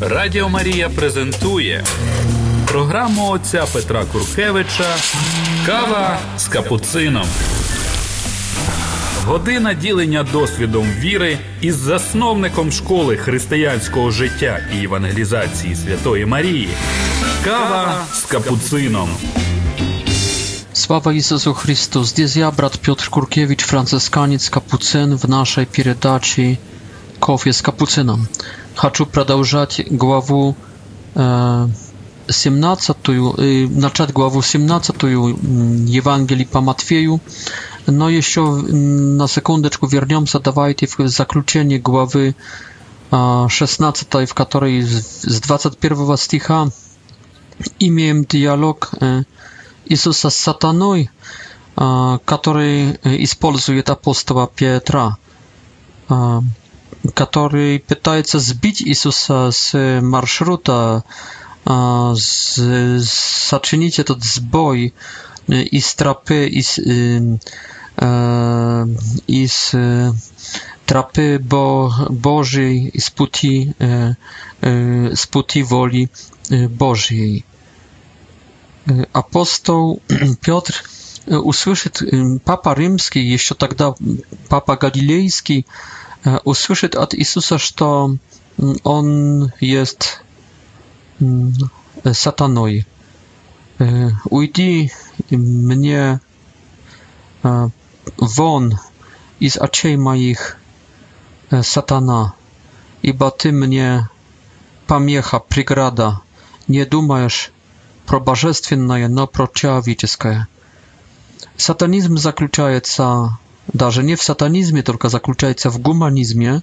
[0.00, 1.84] Радіо Марія презентує
[2.66, 4.96] програму отця Петра Куркевича
[5.66, 7.26] Кава з капуцином.
[9.24, 16.68] Година ділення досвідом віри із засновником школи християнського життя і евангелізації Святої Марії.
[17.44, 19.08] Кава з капуцином.
[20.72, 22.04] Слава Ісусу Христу!
[22.04, 26.58] Здесь я, брат Петр Куркевич, францисканець Капуцин, в нашій передачі.
[27.20, 28.26] Ков jest kapucynem.
[28.74, 30.54] Хочу продолжать главу
[31.14, 31.68] э,
[32.30, 35.02] 17, э, начать главу 17
[35.98, 37.20] Евангелии по Матфею.
[37.86, 42.34] Но еще на секундочку вернемся, давайте в заключение главы
[43.12, 46.68] э, 16, в которой с 21 стиха
[47.78, 49.22] имеем диалог э,
[49.86, 51.10] Иисуса с сатаной,
[51.78, 55.16] э, который использует апостола Петра.
[56.10, 56.40] Э,
[57.14, 57.80] który
[58.24, 61.02] co zbić Jezusa z marszruta,
[63.50, 64.92] zaczynić to zboj
[65.72, 67.22] i z trapy, i z, y,
[67.98, 68.86] e,
[69.74, 70.10] y,
[70.86, 72.98] trapy bo, Bożej, i
[73.80, 74.14] e, e,
[75.16, 76.08] z puti, woli
[76.70, 77.42] Bożyj.
[79.12, 80.00] Apostoł
[80.40, 80.82] Piotr
[81.44, 83.94] usłyszy, y, papa rzymski, jeszcze wtedy tak
[84.48, 85.64] papa galilejski,
[86.26, 88.18] E, usłyszeć od Jezusa, że mm,
[88.84, 89.08] on
[89.60, 90.16] jest
[91.22, 91.52] mm,
[92.14, 92.84] satanoj.
[93.80, 94.90] E, ujdź
[95.70, 96.18] mnie
[97.44, 97.70] e,
[98.36, 98.76] won
[99.40, 100.56] i z oczej moich
[101.62, 102.32] satana,
[103.02, 104.06] iba ty mnie
[104.86, 106.20] pamiecha, prigrada,
[106.68, 107.50] nie dumajesz
[108.06, 110.44] pro bożestwienne, no pro ciałowiczeskie.
[111.56, 113.36] Satanizm zakluczajeca co
[113.72, 116.62] даже не в сатанизме только заключается в гуманизме,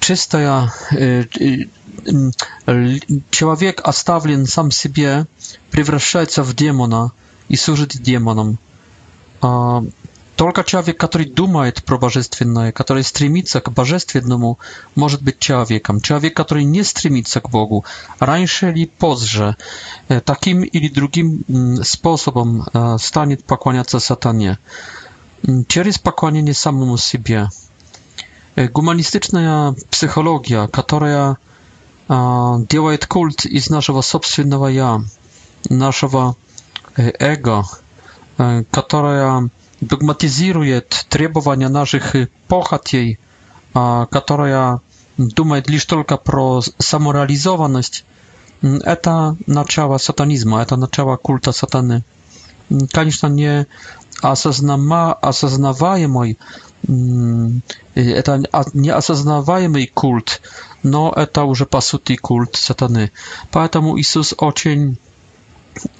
[0.00, 0.72] чистая
[3.30, 5.26] человек оставлен сам себе
[5.70, 7.12] превращается в демона
[7.48, 8.58] и служит демоном
[10.40, 14.58] Только человек, который думает про божественное, который стремится к божественному,
[14.94, 16.00] может быть человеком.
[16.00, 17.84] Человек, который не стремится к Богу,
[18.20, 19.56] раньше или позже,
[20.24, 21.44] таким или другим
[21.84, 22.64] способом
[22.98, 24.58] станет поклоняться сатане.
[25.68, 27.50] Через поклонение самому себе.
[28.56, 31.36] Гуманистичная психология, которая
[32.08, 35.02] делает культ из нашего собственного «я»,
[35.68, 36.34] нашего
[36.96, 37.62] эго,
[38.70, 42.14] которая догматизирует требования наших
[42.48, 43.18] похотей,
[43.72, 44.80] которая
[45.16, 48.04] думает лишь только про самореализованность,
[48.62, 52.04] это начало сатанизма, это начало культа сатаны.
[52.92, 53.66] Конечно, не
[54.22, 56.38] осознаваемый,
[57.94, 58.42] это
[58.74, 60.42] неосознаваемый культ,
[60.82, 63.12] но это уже по сути культ сатаны.
[63.50, 64.98] Поэтому Иисус очень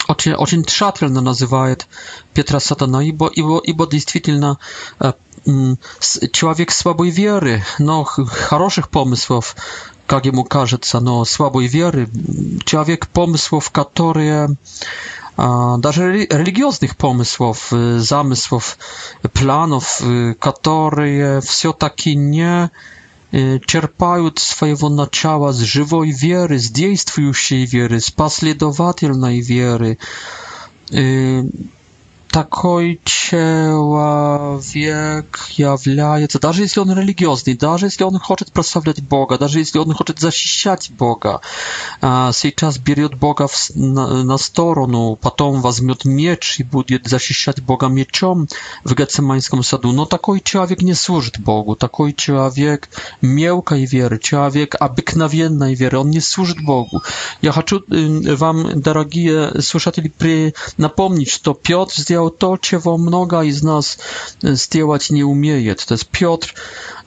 [0.09, 1.87] очень, очень тщательно называет
[2.35, 4.59] Петра Сатана, ибо, ибо, ибо действительно
[6.33, 9.57] человек слабой веры, но хороших помыслов,
[10.07, 12.09] как ему кажется, но слабой веры,
[12.65, 14.51] человек помыслов, которые
[15.37, 18.77] даже религиозных помыслов, замыслов,
[19.33, 20.03] планов,
[20.39, 22.71] которые все-таки не
[23.33, 29.99] черпают своего начала с живой веры, с действующей веры, с последовательной веры
[32.31, 39.79] такой человек является, даже если он религиозный, даже если он хочет прославлять Бога, даже если
[39.81, 41.41] он хочет защищать Бога,
[42.01, 48.47] сейчас берет Бога в, на, на сторону, потом возьмет меч и будет защищать Бога мечом
[48.85, 52.89] в Гецеманском саду, но такой человек не служит Богу, такой человек
[53.21, 57.03] мелкой веры, человек обыкновенной веры, он не служит Богу.
[57.43, 60.55] Я хочу вам, дорогие слушатели, при...
[60.77, 63.99] напомнить, что Петр сделал powiedział to, czego mnoga z nas
[64.43, 65.75] сделать e, nie umieje.
[65.75, 66.55] To jest Piotr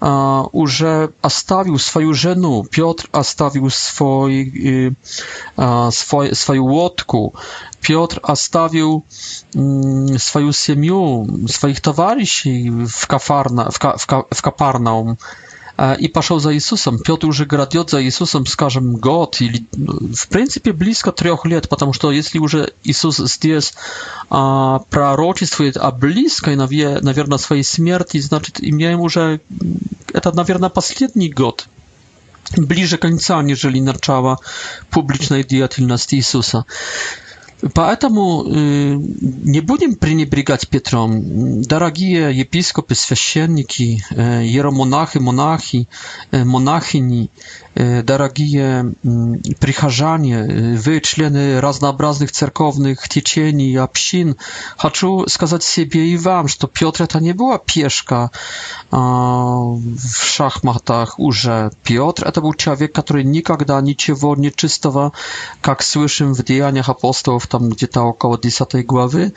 [0.01, 4.51] a, уже оставил свою жену, Piotr оставил свой,
[5.57, 7.29] a, swoj, swoją łódkę,
[7.81, 9.01] Piotr оставил
[9.55, 12.49] mm, swoją семью, swoich towarzyszy
[12.89, 13.69] w, kafarna,
[14.35, 15.15] w Kaparnaum
[15.99, 16.99] и пошел за Иисусом.
[16.99, 22.11] Петр уже грядет за Иисусом, скажем, год или, в принципе, близко трех лет, потому что
[22.11, 23.73] если уже Иисус здесь
[24.29, 29.41] а, пророчествует о близкой, наверное, своей смерти, значит, имеем уже,
[30.13, 31.67] это, наверное, последний год,
[32.55, 34.37] ближе конца, нежели начала
[34.91, 36.65] публичной деятельности Иисуса.
[37.73, 41.61] Поэтому не будем пренебрегать Петром.
[41.61, 45.87] Дорогие епископы, священники, иеромонахи, монахи,
[46.31, 47.29] монахини,
[47.73, 48.93] дорогие
[49.61, 54.35] прихожане, вы члены разнообразных церковных течений и общин,
[54.75, 58.31] хочу сказать себе и вам, что Петр это не была пешка
[58.91, 59.79] в
[60.21, 61.71] шахматах уже.
[61.83, 65.13] Петр это был человек, который никогда ничего нечистого,
[65.61, 68.37] как слышим в Деяниях апостолов, tam gdzie ta około
[68.69, 69.31] tej głowy,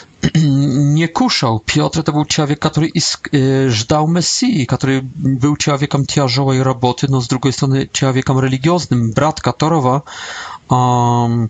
[0.98, 1.60] nie kuszał.
[1.66, 2.88] Piotr to był człowiek, który
[3.36, 9.40] y, żdał Mesji, który był człowiekiem ciężkiej roboty, no z drugiej strony człowiekiem religijnym, Brat
[9.40, 10.00] Katorowa,
[10.68, 11.48] um,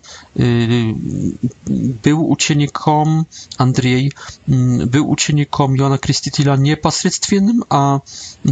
[2.03, 3.23] był uczennikiem
[3.57, 4.11] Andrzej
[4.49, 7.99] mm, był uczennikiem Jana nie niepośrednim, a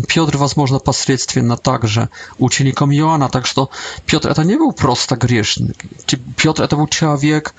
[0.07, 2.07] Piotr was można pośrednio no także
[2.38, 3.65] uczennikiem Jana, tak że
[4.06, 5.83] Piotr to nie był prosta grzesznik.
[6.38, 7.54] Piotr to był człowiek,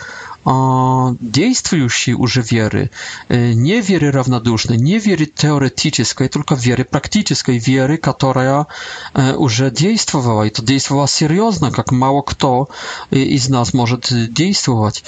[0.47, 2.91] действующие уже веры,
[3.31, 8.67] не веры равнодушной, не веры теоретической, только веры практической, веры, которая
[9.15, 12.69] уже действовала, и то действовала серьезно, как мало кто
[13.11, 15.05] из нас может действовать.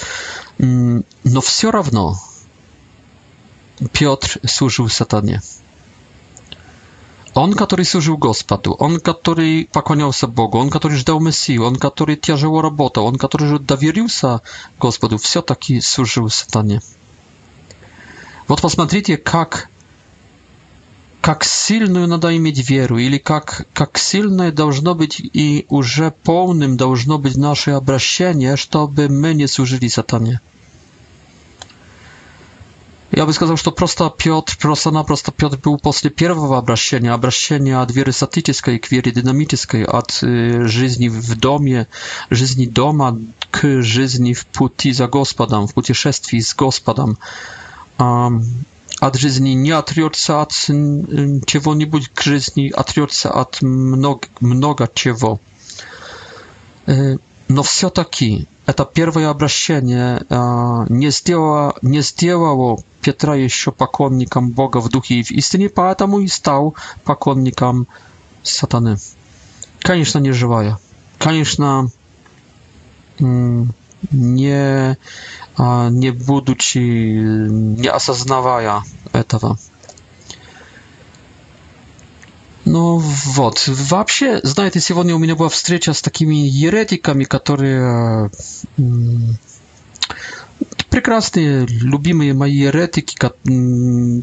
[0.57, 1.03] Но
[1.43, 2.15] все равно
[3.93, 5.41] Петр служил сатане.
[7.37, 12.61] Он, который служил Господу, он, который поклонялся Богу, он, который ждал Мессию, он, который тяжело
[12.61, 14.41] работал, он, который же доверился
[14.79, 16.81] Господу, все-таки служил сатане.
[18.47, 19.69] Вот посмотрите, как,
[21.21, 27.19] как сильную надо иметь веру, или как, как сильное должно быть и уже полным должно
[27.19, 30.41] быть наше обращение, чтобы мы не служили сатане.
[33.11, 38.11] Я бы сказал, что просто Петр, просто-напросто Петр был после первого обращения, обращения от веры
[38.11, 41.87] сатической к вере динамической, от э, жизни в доме,
[42.29, 43.17] жизни дома
[43.49, 47.17] к жизни в пути за Господом, в путешествии с Господом.
[47.97, 48.43] Um,
[48.99, 55.39] от жизни не отрется от чего-нибудь к жизни, отрется от много, много чего.
[56.85, 60.21] Но все-таки это первое обращение
[60.89, 66.27] не сделало, не сделало Петра еще поклонником Бога в духе и в истине, поэтому и
[66.27, 66.75] стал
[67.05, 67.87] поклонником
[68.43, 68.97] сатаны.
[69.79, 70.77] Конечно, не живая.
[71.17, 71.89] Конечно,
[73.19, 73.65] не,
[75.71, 79.57] не будучи, не осознавая этого.
[82.69, 88.29] Ну вот, вообще, знаете, сегодня у меня была встреча с такими еретиками, которые
[90.89, 93.15] прекрасные, любимые мои еретики,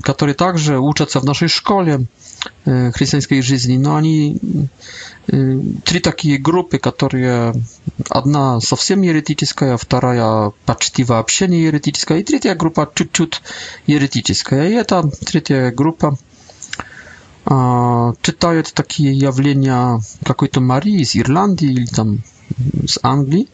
[0.02, 2.06] которые также учатся в нашей школе
[2.67, 4.38] э, христианской жизни, но они
[5.29, 7.55] э, три такие группы, которые
[8.11, 13.40] одна совсем еретическая, вторая почти вообще не еретическая, и третья группа чуть-чуть
[13.87, 14.69] еретическая.
[14.69, 16.19] И эта третья группа–
[17.44, 22.23] читают такие явления какой-то Марии из Ирландии или там
[22.87, 23.49] с Англии.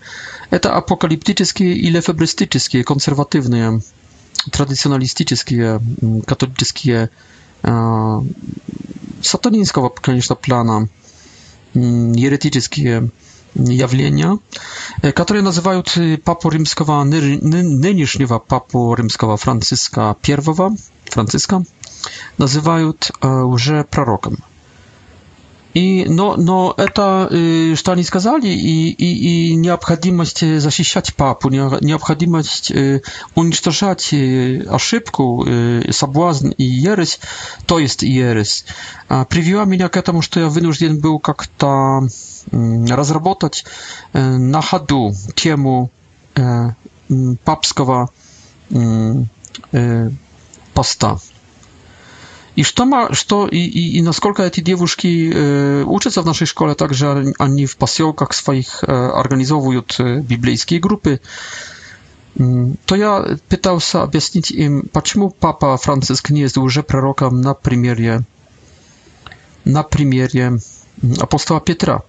[0.50, 3.80] Это апокалиптические или фебристические, консервативные,
[4.52, 5.80] традиционалистические,
[6.26, 7.10] католические,
[9.22, 10.88] сатанинского, конечно, плана,
[11.74, 13.10] еретические
[13.54, 14.38] явления,
[15.14, 20.74] которые называют папу римского, нынешнего папу римского Франциска I,
[21.10, 21.64] Франциска,
[22.38, 24.36] называют лжепророком.
[25.72, 27.28] И, но, но это,
[27.76, 32.72] что они сказали, и, и, и необходимость защищать папу, необходимость
[33.36, 34.12] уничтожать
[34.68, 35.46] ошибку,
[35.92, 37.20] соблазн и ересь,
[37.66, 38.64] то есть ересь,
[39.28, 42.00] привела меня к этому, что я вынужден был как-то
[42.50, 43.64] разработать
[44.12, 45.92] на ходу тему
[47.44, 48.10] папского
[50.74, 51.18] поста.
[52.56, 57.34] И что, что и, и, и насколько эти девушки э, учатся в нашей школе, также
[57.38, 61.20] они в поселках своих э, организовывают э, библейские группы,
[62.86, 68.22] то я пытался объяснить им, почему папа Франциск не есть уже пророком на примере,
[69.64, 70.58] на примере
[71.18, 72.02] апостола Петра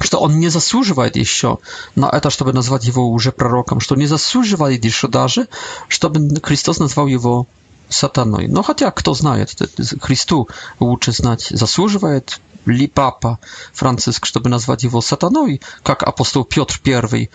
[0.00, 1.58] что он не заслуживает еще
[1.96, 5.48] на это, чтобы назвать его уже пророком, что не заслуживает еще даже,
[5.88, 7.46] чтобы Христос назвал его
[7.92, 8.48] сатаной.
[8.48, 9.56] Но хотя, кто знает,
[10.00, 10.48] Христу
[10.80, 13.38] лучше знать заслуживает ли Папа
[13.72, 16.80] Франциск, чтобы назвать его сатаной, как апостол Петр
[17.12, 17.30] I,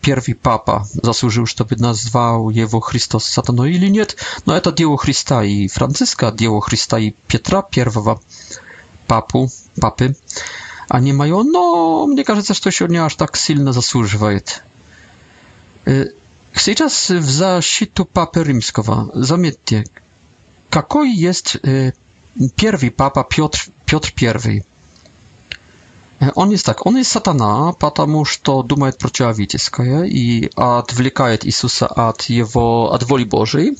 [0.00, 4.16] первый Папа, заслужил, чтобы назвал его Христос сатаной или нет.
[4.46, 8.20] Но это дело Христа и Франциска, дело Христа и Петра, первого
[9.06, 9.50] Папу,
[9.80, 10.16] Папы,
[10.88, 11.42] а не мое.
[11.42, 14.62] Но мне кажется, что еще не аж так сильно заслуживает.
[16.54, 19.10] Сейчас в защиту Папы Римского.
[19.14, 19.84] Заметьте,
[20.68, 21.56] какой есть
[22.56, 24.12] первый Папа Петр, Петр
[24.46, 24.64] I?
[26.34, 32.22] Он есть так, он есть сатана, потому что думает про человеческое и отвлекает Иисуса от
[32.22, 33.78] его, от воли Божией.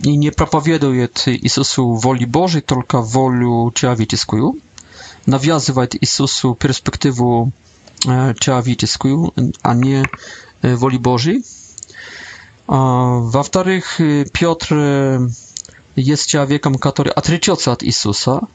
[0.00, 4.58] И не проповедует Иисусу воли Божией, только волю человеческую.
[5.26, 7.52] Навязывает Иисусу перспективу
[8.40, 9.32] теавите скую,
[9.62, 10.04] а не
[10.62, 11.44] воли Божьей.
[12.66, 13.96] Во-вторых,
[14.40, 14.74] Петр
[15.96, 18.46] jest człowiekiem, który отречется od Jezusa.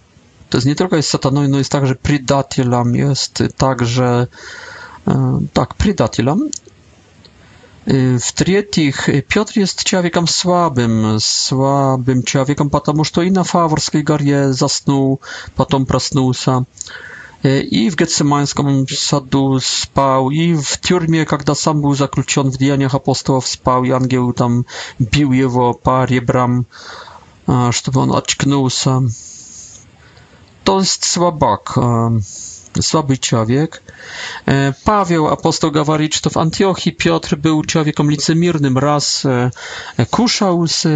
[0.50, 4.28] To jest nie tylko jest sataną, но no no jest także предателем, jest także
[5.54, 6.38] tak, предателем.
[6.42, 14.04] E, tak, e, W-trzecich, Piotr jest człowiekiem słabym, słabym człowiekiem, потому что и на Фаворской
[14.04, 15.20] горе заснул,
[15.58, 16.64] потом проснулся.
[17.46, 22.96] E, i w Getsemańskim sadu spał i w tjurmie, когда сам był zakljuczony w Dziejach
[22.96, 24.64] Apostołów spał i angiel tam
[25.02, 26.54] bił jego po ребрам,
[27.78, 28.92] чтобы он очкнулся.
[30.66, 31.64] То есть слабак
[32.82, 33.82] słaby człowiek.
[34.48, 39.52] E, Paweł, apostoł gawaricz, to w Antiochii, Piotr był człowiekiem licemirnym, raz e,
[39.98, 40.88] e, kuszał z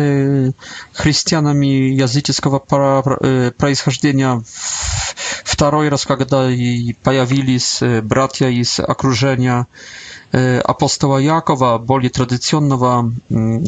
[0.94, 2.62] chrześcijanami jazyckiego
[3.58, 4.41] prajschodzenia,
[5.60, 6.36] drugi raz, kiedy
[7.03, 9.65] pojawili się bracia i z okrużenia
[10.65, 13.63] apostoła Jakowa, bardziej tradycyjnego mm,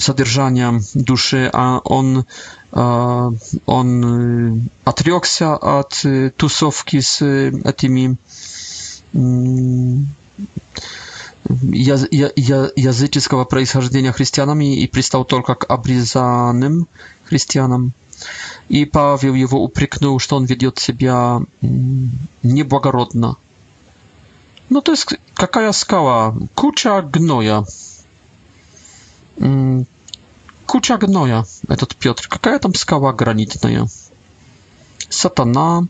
[0.00, 2.22] zadrżania duszy, a on
[2.74, 6.04] он отрекся от
[6.36, 8.16] тусовки с этими
[11.62, 16.86] я, я, я, языческого происхождения христианами и пристал только к обрезанным
[17.24, 17.92] христианам.
[18.70, 21.40] И Павел его упрекнул, что он ведет себя
[22.42, 23.36] неблагородно.
[24.70, 26.34] Ну, то есть, какая скала?
[26.54, 27.66] Куча гноя
[30.72, 32.28] куча гноя, этот Петр.
[32.28, 33.86] Какая там скала гранитная?
[35.10, 35.82] Сатана,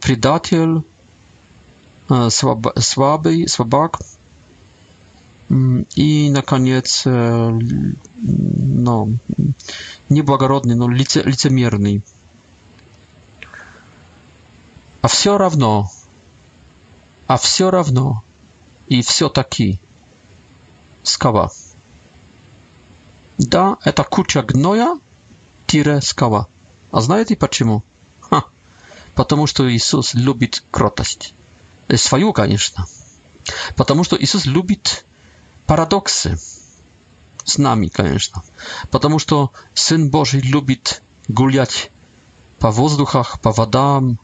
[0.00, 0.84] предатель,
[2.28, 3.98] слаб, слабый, слабак.
[5.96, 9.18] И, наконец, ну,
[10.08, 12.04] неблагородный, но лице, лицемерный.
[15.02, 15.90] А все равно,
[17.26, 18.22] а все равно,
[18.86, 19.80] и все-таки
[21.02, 21.50] скала.
[23.38, 24.98] Да, это куча гноя,
[25.66, 26.46] тире скала.
[26.92, 27.82] А знаете почему?
[28.20, 28.44] Ха,
[29.14, 31.34] потому что Иисус любит кротость.
[31.94, 32.86] Свою, конечно.
[33.76, 35.04] Потому что Иисус любит
[35.66, 36.38] парадоксы.
[37.44, 38.42] С нами, конечно.
[38.90, 41.90] Потому что Сын Божий любит гулять
[42.58, 44.18] по воздухах, по водам.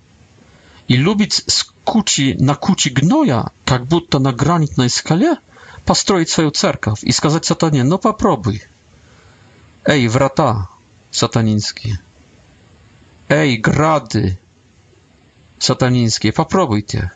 [0.88, 5.36] И любит с кучи, на куче гноя, как будто на гранитной скале,
[5.84, 8.62] построить свою церковь и сказать сатане, ну попробуй.
[9.88, 10.66] Ej, wrota
[11.12, 11.96] satanińskie.
[13.28, 14.36] Ej, grady
[15.58, 16.32] satanińskie.
[16.32, 17.08] Popróbuj te.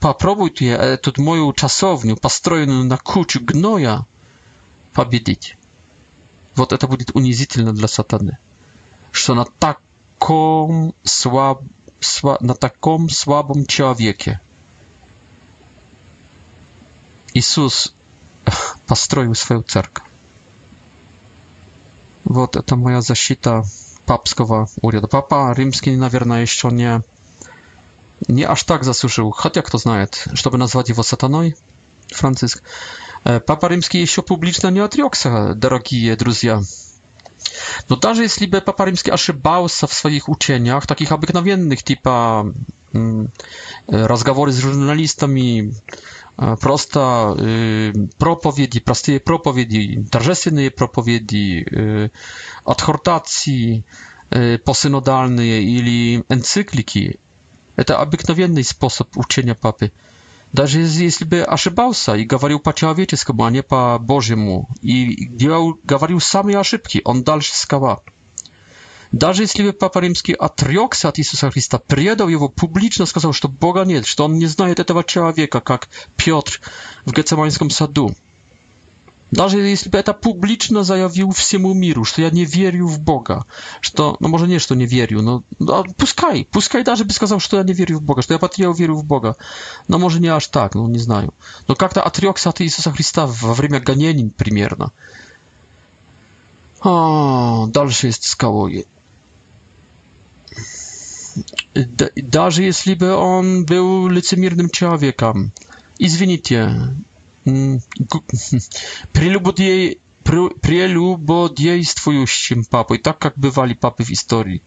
[0.00, 4.04] Popróbuj tu e, tu moją czasownię, postrojoną na kuciu gnoja,
[4.94, 5.56] pobiedzić.
[6.56, 8.36] Bo to będzie unizitelne dla satany.
[9.12, 11.58] Że na takom słab,
[12.00, 14.30] sła, na takom słabym człowieku
[17.34, 17.88] Jezus
[18.88, 20.02] postroił swoją cerkę
[22.28, 23.64] вот это моя защита
[24.04, 25.08] папского уряда.
[25.08, 27.00] Папа римский, наверное, еще не,
[28.28, 31.56] не аж так заслужил, хотя кто знает, чтобы назвать его сатаной,
[32.08, 32.62] Франциск.
[33.24, 36.60] Папа римский еще публично не отрекся, дорогие друзья.
[37.88, 42.52] Но даже если бы Папа Римский ошибался в своих учениях, таких обыкновенных, типа
[43.88, 45.74] разговоры с журналистами,
[46.60, 47.36] просто
[48.18, 52.10] проповеди, простые проповеди, торжественные проповеди,
[52.64, 53.84] отхортации
[54.64, 57.18] посинодальные или энциклики.
[57.76, 59.90] Это обыкновенный способ учения папы.
[60.52, 65.28] Даже если бы ошибался и говорил по-человеческому, а не по-божьему, и
[65.84, 68.02] говорил самые ошибки, он дальше сказал–
[69.12, 73.82] Даже если вы, Папа Римский, отрекся от Иисуса Христа, предал его, публично сказал, что Бога
[73.84, 76.60] нет, что он не знает этого человека, как Петр
[77.04, 78.14] в Гецеманском саду.
[79.30, 83.44] Даже если бы это публично заявил всему миру, что я не верю в Бога,
[83.82, 87.58] что, ну, может, не, что не верю, но а пускай, пускай даже бы сказал, что
[87.58, 89.36] я не верю в Бога, что я потерял веру в Бога,
[89.86, 91.34] но, может, не аж так, ну, не знаю.
[91.66, 94.92] Но как-то отрекся от Иисуса Христа во время гонений примерно.
[96.80, 98.86] А, дальше есть скалоги
[102.16, 105.50] даже если бы он был лицемерным человеком.
[105.98, 106.70] Извините,
[107.44, 114.62] прелюбодей, прелюбодействующим папой, так как бывали папы в истории.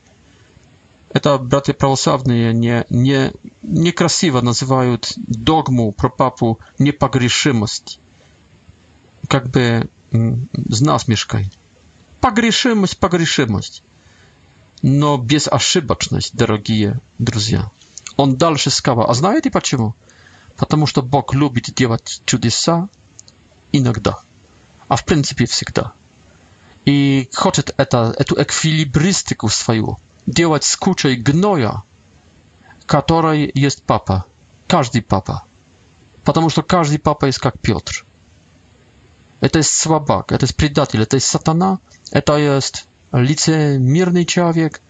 [1.13, 8.00] Это братья православные не, не, некрасиво называют догму про папу непогрешимость.
[9.28, 11.50] Как бы с насмешкой.
[12.22, 13.84] Погрешимость, погрешимость.
[14.84, 17.70] Но без ошибочность, дорогие друзья.
[18.18, 19.96] Он дальше сказал, а знаете почему?
[20.58, 22.88] Потому что Бог любит делать чудеса
[23.72, 24.20] иногда,
[24.88, 25.94] а в принципе всегда.
[26.86, 31.84] И хочет это, эту эквилибристику свою делать с кучей гноя,
[32.88, 34.26] которой есть папа,
[34.68, 35.44] каждый папа.
[36.24, 38.04] Потому что каждый папа есть как Петр.
[39.42, 41.80] Это есть слабак, это есть предатель, это есть сатана,
[42.12, 44.82] это есть лицемерный человек,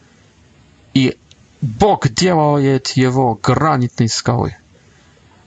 [0.94, 1.18] и
[1.62, 4.56] Бог делает его гранитной скалой.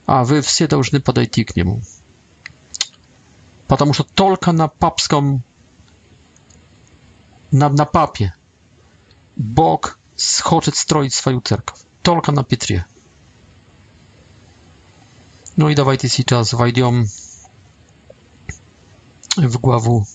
[0.05, 1.81] А вы все должны подойти к нему.
[3.67, 5.41] Потому что только на папском,
[7.51, 8.33] на, на папе
[9.35, 9.97] Бог
[10.43, 11.79] хочет строить свою церковь.
[12.03, 12.85] Только на Петре.
[15.55, 17.05] Ну и давайте сейчас войдем
[19.37, 20.05] в главу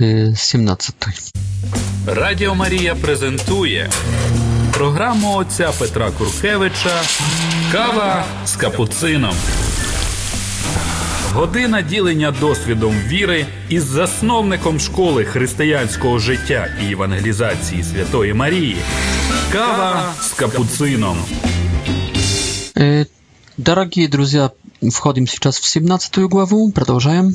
[0.00, 0.92] 17.
[2.06, 3.90] Радіо Марія презентує
[4.72, 7.02] програму отця Петра Куркевича
[7.72, 9.34] Кава з капуцином.
[11.32, 18.76] Година ділення досвідом віри із засновником школи християнського життя і евангелізації Святої Марії.
[19.52, 21.16] Кава з капуцином.
[22.76, 23.06] Е,
[23.56, 24.40] дорогі друзі,
[24.82, 26.70] входимо зараз в 17 главу.
[26.70, 27.34] Продолжаем.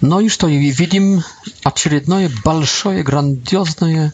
[0.00, 1.22] Но и что и видим
[1.62, 4.12] очередное большое, грандиозное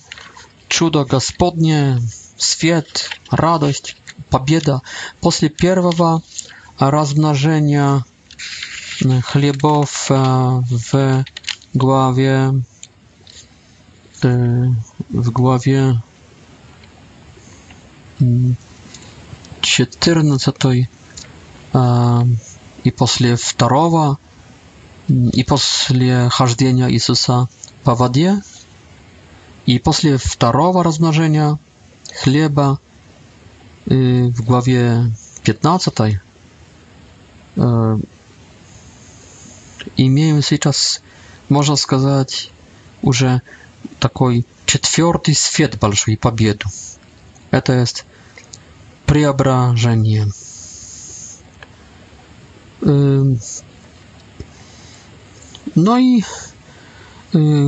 [0.69, 1.99] чудо Господне,
[2.37, 3.97] свет, радость,
[4.29, 4.83] победа.
[5.21, 6.23] После первого
[6.79, 8.05] размножения
[9.25, 11.25] хлебов в
[11.75, 12.53] главе
[14.23, 15.97] w głowie
[19.63, 20.53] 14
[22.85, 24.19] i после второго
[25.33, 27.49] и после хождения Иисуса
[27.83, 28.43] по воде,
[29.67, 31.59] и после второго размножения
[32.23, 32.79] хлеба
[33.87, 33.95] э,
[34.29, 35.03] в главе
[35.45, 36.21] 15
[37.57, 37.99] э,
[39.97, 41.03] имеем сейчас,
[41.49, 42.51] можно сказать,
[43.03, 43.43] уже
[43.99, 46.67] такой четвертый свет большой победу.
[47.51, 48.05] Это есть
[49.07, 50.27] преображение.
[52.83, 53.39] Эм,
[55.87, 56.23] No i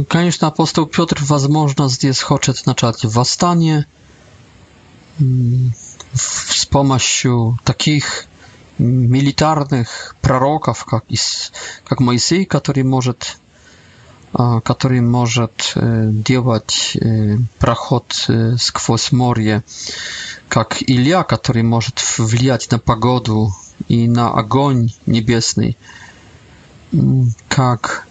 [0.08, 3.86] Конечно, апостол Петр, возможно, здесь хочет начать восстание
[5.20, 8.26] с помощью таких
[8.78, 11.52] милитарных пророков, как, из,
[11.84, 13.36] как Моисей, который может,
[14.32, 16.96] который может делать
[17.60, 19.62] проход сквозь море,
[20.48, 23.52] как Илья, который может влиять на погоду
[23.86, 25.76] и на огонь небесный
[27.48, 28.06] как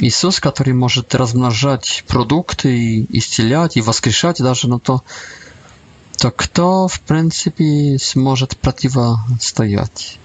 [0.00, 5.02] Иисус, который может размножать продукты и исцелять, и воскрешать даже на то,
[6.18, 10.18] то кто, в принципе, сможет противостоять?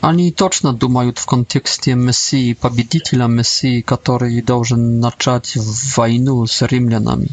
[0.00, 5.56] Они точно думают в контексте Мессии, победителя Мессии, который должен начать
[5.96, 7.30] войну с римлянами.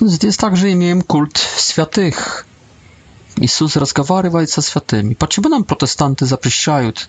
[0.00, 2.46] Здесь также имеем культ святых–
[3.36, 5.14] Иисус разговаривает со святыми.
[5.14, 7.08] Почему нам протестанты запрещают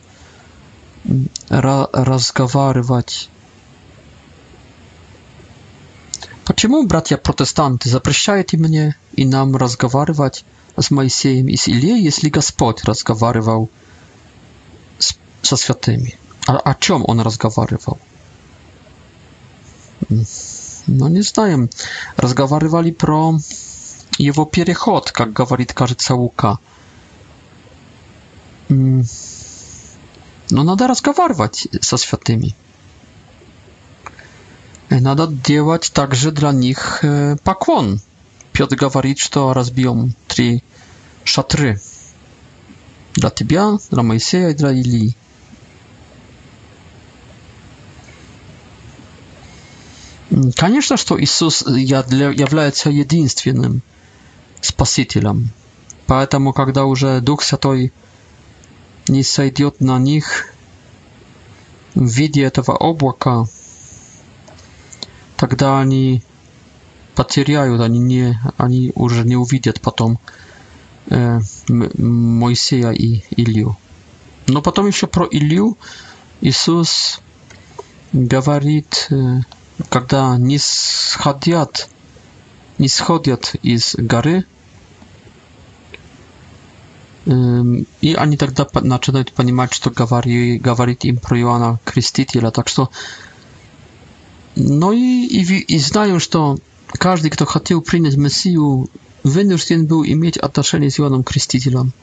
[1.50, 3.30] разговаривать?
[6.46, 10.44] Почему братья-протестанты запрещают и мне, и нам разговаривать
[10.78, 13.70] с Моисеем и с Ильей, если Господь разговаривал
[15.00, 16.16] с, со святыми?
[16.48, 17.98] А, о чем Он разговаривал?
[20.88, 21.68] No nie znaję.
[22.18, 23.40] Rozmawiali pro
[24.18, 26.60] его переход, как говорит, кажется, Лука.
[28.70, 29.04] Но
[30.64, 32.56] надо разговаривать со святыми.
[34.90, 37.04] Надо делать также для них
[37.44, 38.00] поклон.
[38.52, 40.64] Петр говорит, что разбьем три
[41.24, 41.82] шатры.
[43.16, 45.16] Для тебя, для Моисея и для Илии.
[50.56, 53.82] Конечно, что Иисус является единственным
[54.64, 55.50] Спасителем.
[56.08, 57.92] Поэтому, когда уже Дух Святой
[59.10, 60.54] не сойдет на них
[61.96, 63.46] в виде этого облака,
[65.36, 66.24] тогда они
[67.14, 70.18] потеряют, они, не, они уже не увидят потом
[71.10, 73.76] э, Моисея и Илью.
[74.48, 75.78] Но потом еще про Илью
[76.40, 77.20] Иисус
[78.14, 79.42] говорит, э,
[79.90, 81.90] когда не сходят,
[82.78, 84.46] не сходят из горы,
[87.26, 92.52] И они тогда начинают понимать, что говори, говорит им про Иоанна Крестителя.
[92.52, 92.90] Так что,
[94.56, 95.42] ну и, и,
[95.76, 96.58] и знаю, что
[97.00, 98.90] каждый, кто хотел принять Мессию,
[99.24, 101.94] вынужден был иметь отношение с Иоанном Крестителем,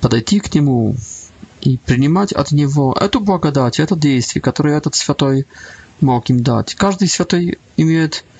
[0.00, 0.94] подойти к нему
[1.60, 5.48] и принимать от него эту благодать, это действие, которое этот святой
[6.00, 6.76] мог им дать.
[6.76, 8.37] Каждый святой имеет э,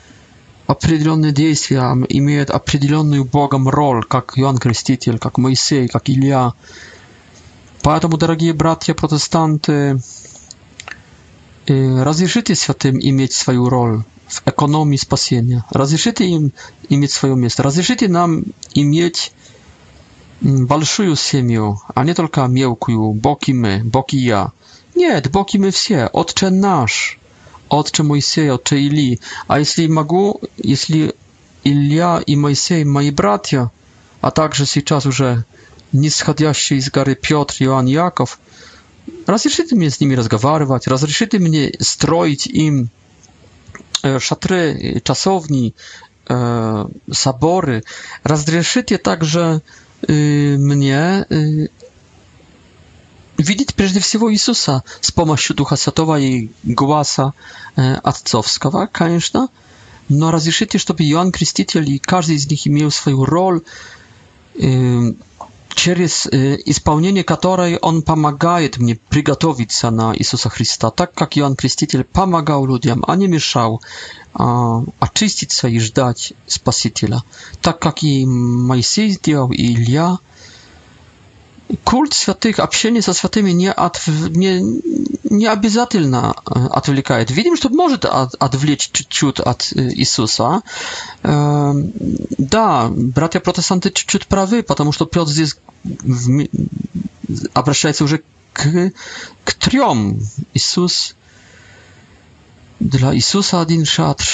[0.69, 6.53] определенные действия имеют определенную Богом роль, как Иоанн Креститель, как Моисей, как Илья.
[7.83, 10.01] Поэтому, дорогие братья-протестанты,
[11.67, 15.65] э, разрешите святым иметь свою роль в экономии спасения.
[15.71, 16.53] Разрешите им
[16.91, 17.63] иметь свое место.
[17.63, 19.33] Разрешите нам иметь
[20.43, 24.53] большую семью, а не только мелкую, Бог и мы, Бог и я.
[24.95, 27.18] Нет, Бог и мы все, Отче наш.
[27.69, 29.21] отче Моисея, отче Или.
[29.47, 31.15] А если могу, если
[31.65, 33.71] Илья и Моисей мои братья,
[34.21, 35.45] а также сейчас уже
[35.93, 38.39] нисходящий из горы Петр, Иоанн, Яков,
[39.27, 42.89] разрешите мне с ними разговаривать, разрешите мне строить им
[44.19, 45.75] шатры, czasowni,
[46.27, 47.83] sobory.
[48.23, 49.63] Разрешите также
[50.07, 51.27] мне
[53.45, 57.33] видеть прежде всего Иисуса с помощью Духа Святого и глаза
[57.77, 59.49] э, отцовского, конечно,
[60.09, 63.63] но разрешите, чтобы Иоанн Креститель и каждый из них имел свою роль,
[64.61, 65.13] э,
[65.75, 72.03] через э, исполнение которой он помогает мне приготовиться на Иисуса Христа, так как Иоанн Креститель
[72.05, 73.81] помогал людям, а не мешал
[74.35, 77.23] э, очиститься и ждать Спасителя,
[77.63, 80.19] так как и Моисей сделал, и Илья–
[81.85, 84.61] культ святых, общение со святыми не, от, не,
[85.29, 86.33] не обязательно
[86.71, 87.31] отвлекает.
[87.31, 90.63] Видим, что может от, отвлечь чуть-чуть от Иисуса.
[91.23, 91.73] Да,
[92.91, 95.57] братья-протестанты чуть-чуть правы, потому что Петр здесь
[97.53, 98.93] обращается уже к,
[99.45, 100.19] к трем.
[100.55, 101.15] Иисус,
[102.81, 104.25] dla Jezusa один шатр,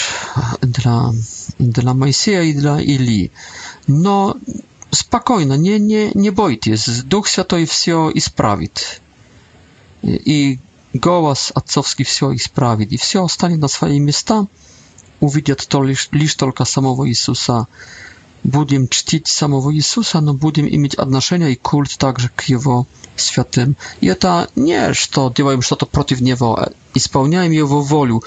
[0.61, 1.11] dla,
[1.59, 3.33] dla Моисея i dla Ili.
[3.89, 4.37] No,
[4.95, 9.01] spokojna, nie, nie, nie bójcie się, Duch Święty wszystko i sprawid
[10.05, 10.59] I
[10.95, 14.45] głos ojcowski wszystko i sprawid I wszystko zostanie na swoje miejsca.
[15.21, 17.67] Uwidzą to lisz tylko samego Jezusa.
[18.45, 22.85] Będziemy czcić samego Jezusa, no będziemy mieć odnoszenia i kult także k Jego
[23.17, 23.75] świętym.
[24.03, 28.19] I to nie, że to, działają, że to przeciw Niego, i spełniają Jego wolę.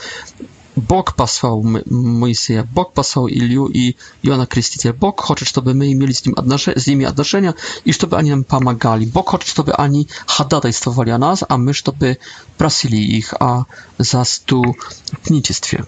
[0.78, 4.94] Bóg posłał Mojsieja, Bóg posłał Iliu i Jana Chrystitel.
[4.94, 6.36] Bóg chce, żeby my mieli z, nim
[6.76, 7.54] z nimi odnoszenia
[7.86, 9.08] i żeby oni nam pomagali.
[9.08, 12.16] Bóg chce, żeby oni hadadajstwowali na nas, a my, żeby
[12.58, 13.64] prosili ich a
[14.00, 15.84] za o zastupnictwie.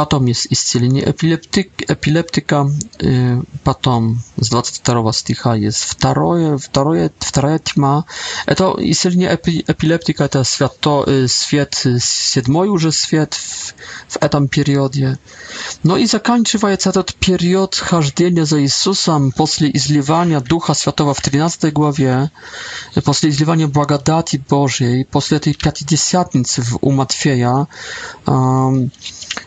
[0.00, 2.70] Потом есть исцеление эпилептик, эпилептика.
[3.64, 8.06] Потом с 22 стиха есть второе, второе, вторая тьма.
[8.46, 13.74] Это исцеление эпи, эпилептика, это свет, то, свет, седьмой уже свет в,
[14.16, 15.18] в этом периоде.
[15.84, 22.30] No i заканчивается этот период хождения за Иисусом после изливания Духа Святого в 13 главе,
[23.04, 27.68] после изливания благодати Божьей, после этой пятидесятницы у Матфея.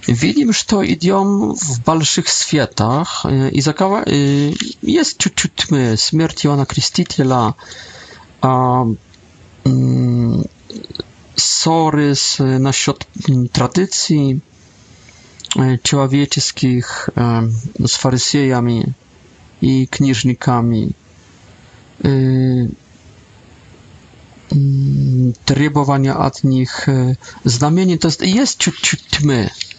[0.08, 5.96] Видим, видим, что идем в больших светах, и за кого есть чуть-чуть тьмы.
[5.98, 7.56] Смерть Иоанна Крестителя,
[11.36, 13.08] ссоры насчет
[13.54, 14.42] традиций
[15.82, 18.94] человеческих с фарисеями
[19.62, 20.92] и книжниками,
[25.46, 26.90] требования от них,
[27.46, 29.50] знамения, то есть есть чуть-чуть тьмы.
[29.54, 29.73] -чуть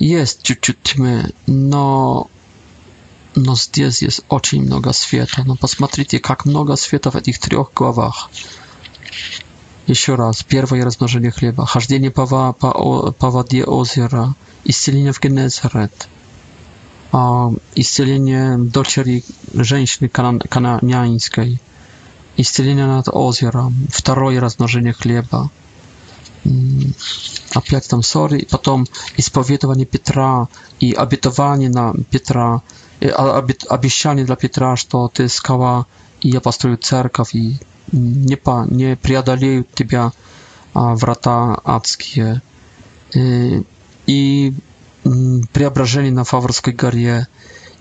[0.00, 2.26] jest ciut-ciut tmy, no,
[3.36, 5.44] no zdjęz jest oczy mnoga świata.
[5.46, 8.28] No, posmatrycie, jak mnoga świata w tych trzech głowach.
[9.88, 14.32] Jeszcze raz, pierwsze rozmnożenie chleba, chodzenie po, po, po wodzie ozera,
[14.64, 16.06] iscelenie w Genezaret,
[17.76, 19.22] iscelenie doczeri
[19.54, 20.10] żeńszy
[20.50, 21.58] kananiańskiej,
[22.38, 23.74] iscelenie nad ozerem,
[24.04, 25.48] drugie rozmnożenie chleba,
[27.56, 30.48] opiec tam sory, i потом исповедование Петра
[30.80, 32.62] и обетование на Петра,
[33.70, 35.86] обещание для Петра, что ты скала,
[36.20, 37.58] и я построю церковь, и
[37.92, 40.12] не, по, не преодолеют тебя
[40.74, 42.40] а, врата адские.
[43.14, 43.62] И,
[44.06, 44.54] и
[45.52, 47.26] преображение на Фаворской горе,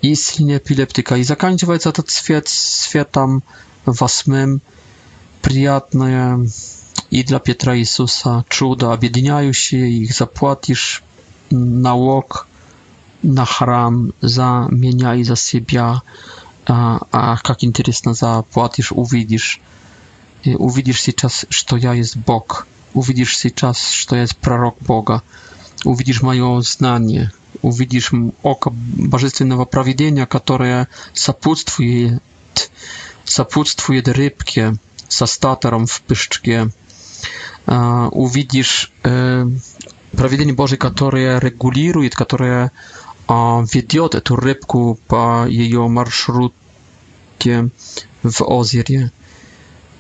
[0.02, 1.16] и исцеление эпилептика.
[1.16, 3.44] И заканчивается этот свет светом
[3.86, 4.62] восьмым,
[5.42, 6.46] приятное
[7.12, 9.78] i dla Piotra Jezusa czudo, objedniają się
[10.18, 11.02] zapłatisz
[11.52, 11.60] na
[11.90, 12.48] nałóg
[13.24, 14.68] na haram za
[15.24, 15.84] za siebie,
[17.12, 19.60] a, jak interesna zapłatisz, uwidzisz,
[20.58, 25.22] uwidzisz się czas, że ja jest Bóg, uwidzisz się czas, że jest prorok Boga,
[25.86, 27.30] uwidzisz moje znanie,
[27.62, 28.12] uwidzisz
[28.44, 30.86] oko Bożystwiennego Prawidzenia, które
[31.16, 32.20] zapłacuje,
[33.26, 34.74] zapłacuje rybkie,
[35.10, 36.72] za statarą w pyszczkiem,
[37.66, 42.72] увидишь проведение Божие, которое регулирует, которое
[43.30, 46.54] ведет эту рыбку по ее маршруте
[48.24, 49.12] в озере.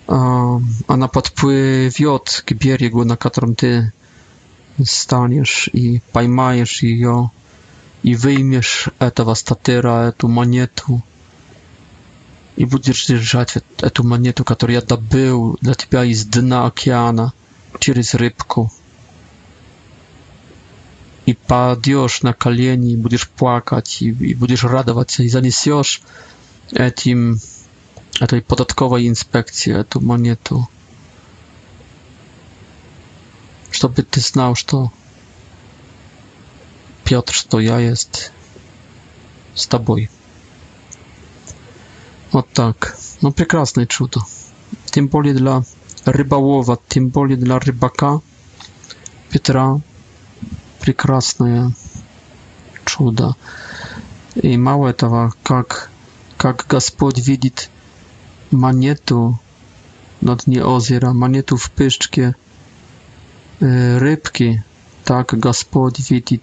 [0.07, 3.93] Она подплывет к берегу, на котором ты
[4.83, 7.31] станешь и поймаешь ее,
[8.03, 11.03] и вымешь этого статера, эту монету–
[12.57, 17.33] и будешь держать эту монету, которую я добыл для тебя из дна океана
[17.79, 18.71] через рыбку.
[21.25, 26.01] И падешь на колени, и будешь плакать, и, и будешь радоваться, и занесешь
[26.71, 27.39] этим,
[28.19, 30.67] этой податковой инспекции эту монету.
[33.69, 34.91] Чтобы ты знал, что
[37.05, 38.31] Петр, что я есть
[39.55, 40.09] с тобой.
[42.31, 42.95] Вот так.
[43.21, 44.21] Ну, прекрасное чудо.
[44.85, 45.63] Тем более для
[46.05, 48.21] рыболова, тем более для рыбака
[49.29, 49.81] Петра.
[50.79, 51.73] Прекрасное
[52.85, 53.35] чудо.
[54.35, 55.91] И мало этого, как,
[56.37, 57.69] как Господь видит
[58.49, 59.37] монету
[60.21, 62.35] на дне озера, монету в пышке
[63.59, 64.63] рыбки,
[65.05, 66.39] tak Gospod widzi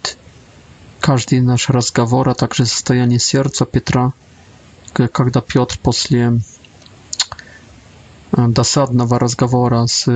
[1.01, 4.13] każdy nasz rozgawor, a także sostowanie serca Piotra
[5.07, 6.41] когда Петр после
[8.33, 10.09] досадного разговора с,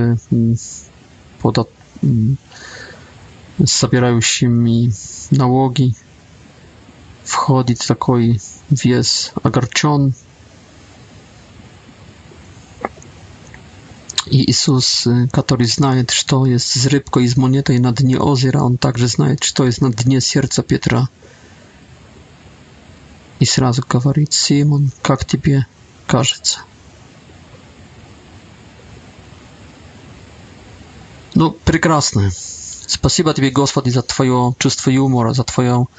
[1.41, 1.69] под,
[2.01, 4.91] с собирающими
[5.31, 5.95] налоги
[7.23, 10.13] входит такой вес огорчен.
[14.25, 18.77] И Иисус, который знает, что есть с рыбкой, и с монетой на дне озера, он
[18.77, 21.07] также знает, что есть на дне сердца Петра–
[23.43, 25.65] и сразу говорит Симон, как тебе
[26.07, 26.61] кажется?
[31.35, 32.31] Ну, прекрасно.
[32.87, 35.89] Спасибо тебе, Господи, за твое чувство юмора, за твою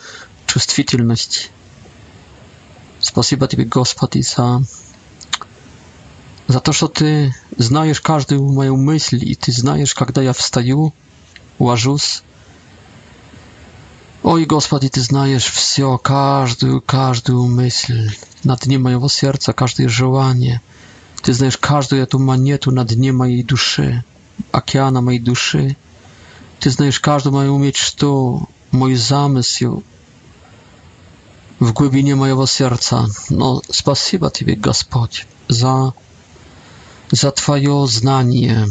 [0.46, 1.50] чувствительность.
[3.00, 4.62] Спасибо тебе, Господи, за,
[6.48, 10.94] за то, что ты знаешь каждую мою мысль, и ты знаешь, когда я встаю,
[11.59, 12.22] ложусь,
[14.26, 18.10] Oj, Gospodzie, Ty znajesz wszystko, każdy, każdą myśl
[18.44, 20.60] na dnie mojego serca, każde żołanie.
[21.22, 24.02] Ty znajesz każdą tę monetę na dnie mojej duszy,
[24.52, 25.74] okeana mojej duszy.
[26.60, 28.40] Ty znajesz każdą moją mieczto,
[28.72, 29.82] mój zamysł
[31.60, 33.06] w głębinie mojego serca.
[33.30, 35.92] No, spasiba Ciebie, Gospodzie, za,
[37.12, 38.66] za Twoje znanie.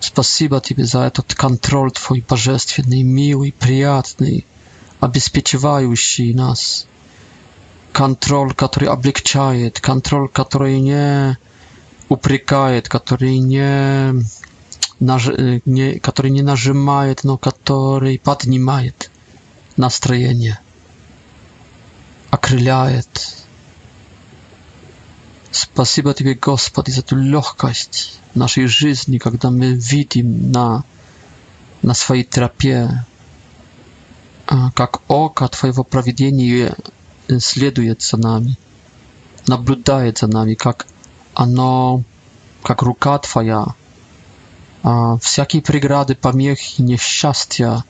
[0.00, 4.44] Спасибо тебе за этот контроль твой божественный, милый, приятный,
[5.00, 6.86] обеспечивающий нас.
[7.92, 11.36] Контроль, который облегчает, контроль, который не
[12.08, 14.22] упрекает, который не,
[15.00, 15.26] наж...
[15.64, 19.10] не, который не нажимает, но который поднимает
[19.76, 20.60] настроение,
[22.30, 23.37] окрыляет,
[25.50, 30.84] Спасибо Тебе, Господи, за эту легкость нашей жизни, когда мы видим на,
[31.82, 32.90] на своей тропе,
[34.46, 36.76] как око Твоего проведения
[37.40, 38.58] следует за нами,
[39.46, 40.86] наблюдает за нами, как
[41.34, 42.02] оно,
[42.62, 43.66] как рука Твоя,
[45.20, 47.84] всякие преграды, помехи, несчастья,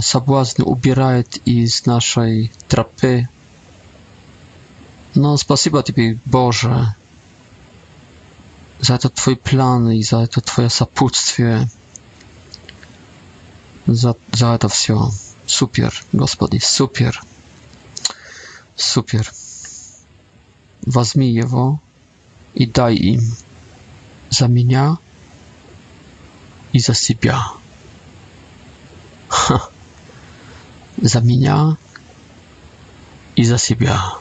[0.00, 3.28] соблазны убирает из нашей тропы,
[5.16, 6.92] no, spasiba Tobie, Boże,
[8.80, 11.68] za to Twoje plany и за это Твое сопутствие,
[13.86, 15.10] за, за это все.
[15.46, 17.22] Супер, Господи, супер,
[18.76, 19.32] супер.
[20.86, 21.80] Возьми его
[22.54, 23.20] и дай им
[24.30, 24.98] за меня
[26.72, 27.52] и за себя.
[29.28, 29.68] Ха.
[31.00, 31.76] За меня
[33.36, 34.14] и за себя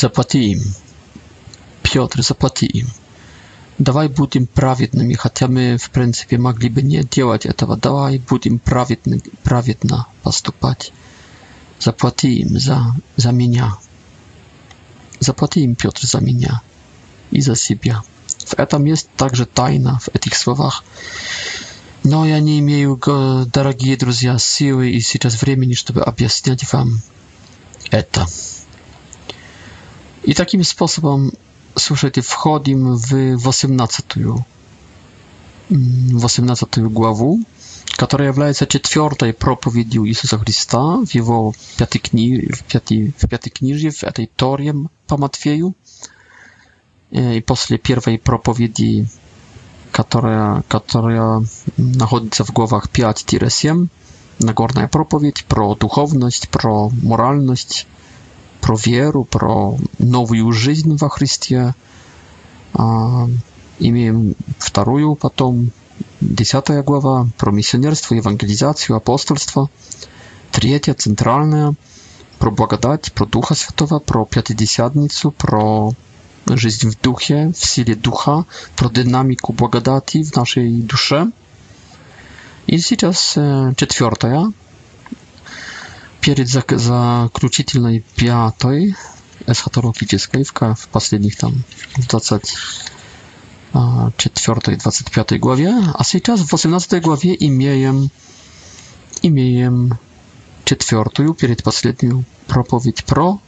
[0.00, 0.72] zapłaci im.
[1.82, 2.86] Piotr, zapłaci im.
[3.80, 7.76] Dawaj, bądź im prawiednymi, chociaż my w pryncypie mogliby nie działać tego.
[7.76, 10.92] Dawaj, bądź im prawiedny, prawiedna postupać.
[11.80, 13.70] Zapłaci im za, za mnie.
[15.20, 16.56] Zapłaci im Piotr za mnie
[17.32, 17.96] i za siebie.
[18.46, 20.82] W etam jest także tajna w tych słowach.
[22.04, 27.00] No, ja nie imieju go, drodzy przyjaciele, siły i teraz czas, żeby objaśniać wam
[27.90, 28.26] это.
[30.24, 31.30] I takim sposobem,
[31.78, 32.90] słuchajcie, wchodzimy
[33.36, 34.02] w 18,
[36.24, 37.38] 18 mm, głowę,
[37.98, 41.52] która jest czwartej propowiedzią Jezusa Chrystusa w jego
[42.68, 44.72] piątej w piątej księdze, w tej torie
[45.06, 45.74] Pamatwieju
[47.12, 49.06] I po pierwszej propowiedzi,
[49.92, 51.40] która, która
[51.78, 53.86] znajduje się w głowach 5-7,
[54.40, 57.86] Nagorna propowiedź pro duchowność, pro moralność,
[58.68, 61.74] про веру, про новую жизнь во Христе.
[62.76, 65.70] Имеем вторую потом,
[66.20, 69.70] десятая глава, про миссионерство, евангелизацию, апостольство.
[70.52, 71.76] Третья, центральная,
[72.38, 75.92] про благодать, про Духа Святого, про Пятидесятницу, про
[76.44, 78.44] жизнь в Духе, в силе Духа,
[78.76, 81.30] про динамику благодати в нашей душе.
[82.66, 83.32] И сейчас
[83.78, 84.52] четвертая,
[86.20, 88.94] перед зак заключительной пятой
[89.46, 91.62] эсхатологической в последних там
[93.72, 98.10] 24-25 главе, а сейчас в 18 главе имеем,
[99.22, 99.98] имеем
[100.64, 103.40] четвертую, предпоследнюю проповедь про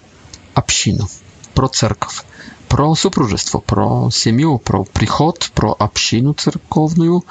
[0.55, 1.09] общину,
[1.55, 2.23] про церковь,
[2.69, 7.25] про супружество, про семью, про приход, про общину церковную,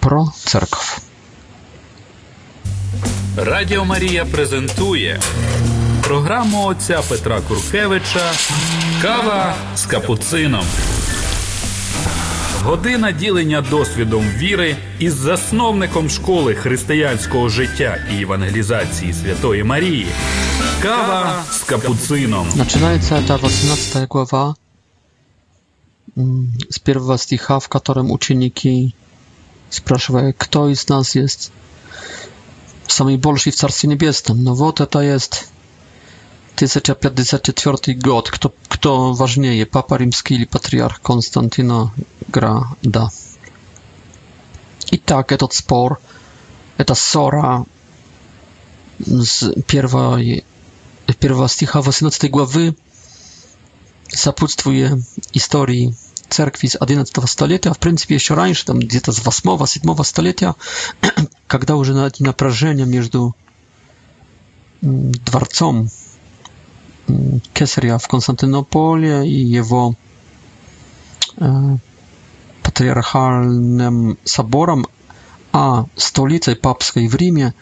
[0.00, 0.98] про церковь.
[3.36, 5.20] Радіо Марія презентує
[6.02, 8.32] програму отця Петра Куркевича
[9.02, 10.64] Кава з капуцином.
[12.62, 20.06] Година ділення досвідом віри із засновником школи християнського життя і евангелізації Святої Марії.
[20.82, 22.48] Кава з капуцином.
[22.54, 24.54] Начинается та 18 глава
[26.70, 28.92] З первого стиха, в котором ученики
[29.70, 31.26] спрашивают, хто из нас є.
[32.88, 34.44] samej bolszy i bolsi w Carstwie Niebieskim.
[34.44, 35.44] No wot to jest
[36.56, 38.30] 1054 god.
[38.30, 41.90] Kto, kto ważniej, papa rzymski czy patriarch Konstantyno
[42.28, 42.68] gra
[44.92, 45.96] I tak, ten spór,
[46.86, 47.62] ta sora
[49.06, 49.54] z
[51.10, 52.72] pierwszego stycha 18 głowy
[54.16, 54.96] zapustwuje
[55.32, 55.92] historii
[56.34, 60.54] церкви с 11 столетия, в принципе, еще раньше, там где-то с 8-7 столетия,
[61.46, 63.36] когда уже эти напряжения между
[64.80, 65.88] дворцом
[67.52, 69.94] Кесаря в Константинополе и его
[71.36, 71.76] э,
[72.62, 74.86] патриархальным собором,
[75.52, 77.54] а столицей папской в Риме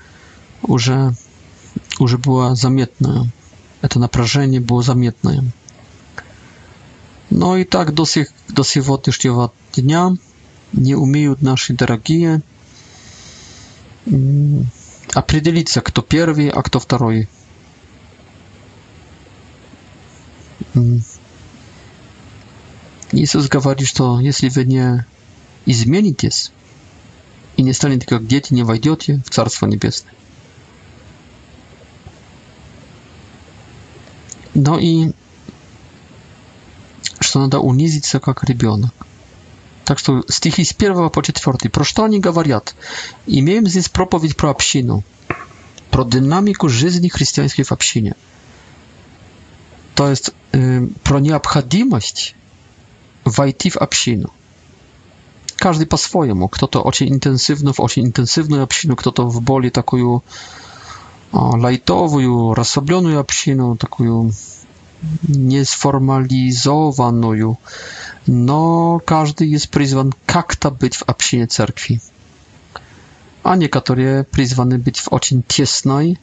[0.62, 1.12] уже,
[1.98, 3.30] уже было заметно,
[3.82, 5.42] Это напряжение было заметное.
[7.34, 10.10] Но и так до, сих, до сегодняшнего дня
[10.74, 12.42] не умеют наши дорогие
[15.14, 17.30] определиться, кто первый, а кто второй.
[23.12, 25.06] Иисус говорит, что если вы не
[25.64, 26.52] изменитесь
[27.56, 30.12] и не станете как дети, не войдете в Царство Небесное.
[34.54, 35.12] Но и
[37.20, 38.92] что надо унизиться как ребенок.
[39.84, 41.70] Так что стихи с 1 по 4.
[41.70, 42.74] Про что они говорят?
[43.26, 45.02] Имеем здесь проповедь про общину,
[45.90, 48.14] про динамику жизни христианской в общине.
[49.94, 52.34] То есть э, про необходимость
[53.24, 54.30] войти в общину.
[55.56, 56.48] Каждый по-своему.
[56.48, 60.24] Кто-то очень интенсивно в очень интенсивную общину, кто-то в более такую
[61.32, 64.30] э, лайтовую, расслабленную общину, такую
[65.28, 67.56] niesformalizowaną,
[68.28, 71.98] no każdy jest przyzwan jak-to być w obcinie cerkwi.
[73.44, 76.16] A nie niektórzy przyzwany być w ocien ciesnej,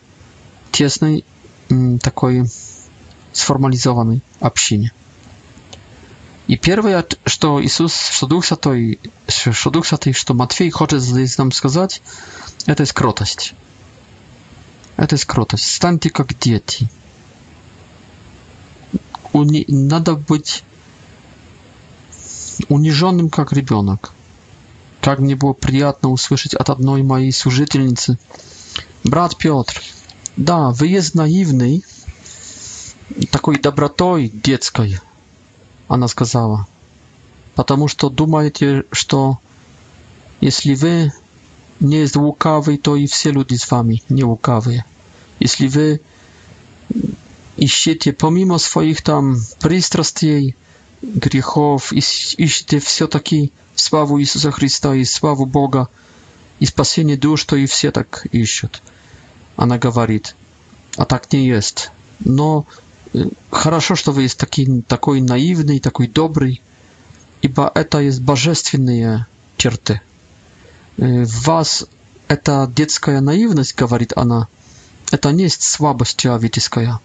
[0.72, 1.24] ciesnej,
[1.72, 2.44] mm, takiej
[3.34, 4.90] sformalizowanej obcinie.
[6.48, 7.04] I pierwsze,
[7.40, 8.98] co Jezus, co Duch Święty,
[9.64, 10.80] co Duch Święty, co Matwiej chce
[11.38, 12.02] nam powiedzieć,
[12.76, 13.56] to jest krotość.
[14.98, 15.66] To jest krotość.
[15.66, 16.88] Stańcie jak dzieci.
[19.34, 19.66] уни...
[19.68, 20.64] надо быть
[22.68, 24.12] униженным, как ребенок.
[25.02, 28.18] Как мне было приятно услышать от одной моей служительницы.
[29.04, 29.82] Брат Петр,
[30.36, 31.86] да, выезд наивный,
[33.32, 35.00] такой добротой детской,
[35.88, 36.68] она сказала.
[37.56, 39.40] Потому что думаете, что
[40.42, 41.14] если вы
[41.80, 44.84] не лукавый, то и все люди с вами не лукавые.
[45.40, 46.02] Если вы
[47.62, 50.56] Ищите, помимо своих там пристрастий,
[51.02, 55.90] грехов, ищите все-таки славу Иисуса Христа и славу Бога
[56.60, 58.82] и спасение душ, что и все так ищут.
[59.58, 60.36] Она говорит,
[60.96, 61.92] а так не есть.
[62.20, 62.66] Но
[63.52, 66.62] хорошо, что вы есть такой, такой наивный, такой добрый,
[67.42, 69.26] ибо это есть божественные
[69.58, 70.00] черты.
[70.96, 71.86] В вас
[72.30, 74.48] это детская наивность, говорит она,
[75.12, 77.02] это не есть слабость человеческая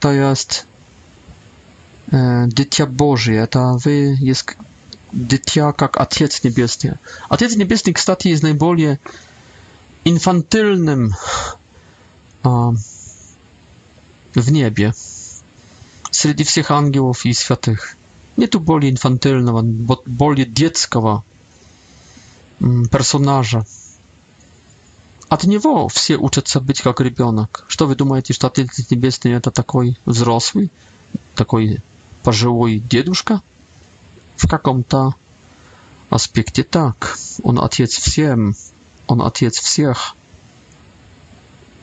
[0.00, 0.66] to jest
[2.12, 4.56] e, Dytia Bożje, to wy jest
[5.12, 6.98] Dytia jak Ojciec Niebiesny.
[7.28, 8.96] Ojciec Niebiesny, kстати, jest najbardziej
[10.04, 11.14] infantylnym
[12.44, 12.78] um,
[14.36, 14.92] w niebie.
[16.12, 17.96] Среди всех ангелов и святых.
[18.36, 19.62] Нету более инфантильного,
[20.06, 21.22] более детского
[22.90, 23.64] персонажа.
[25.32, 27.64] От него все учатся быть как ребенок.
[27.66, 30.70] Что вы думаете, что Отец Небесный это такой взрослый,
[31.34, 31.80] такой
[32.22, 33.40] пожилой дедушка?
[34.36, 35.14] В каком-то
[36.10, 37.18] аспекте так.
[37.42, 38.54] Он Отец всем,
[39.06, 40.16] он Отец всех.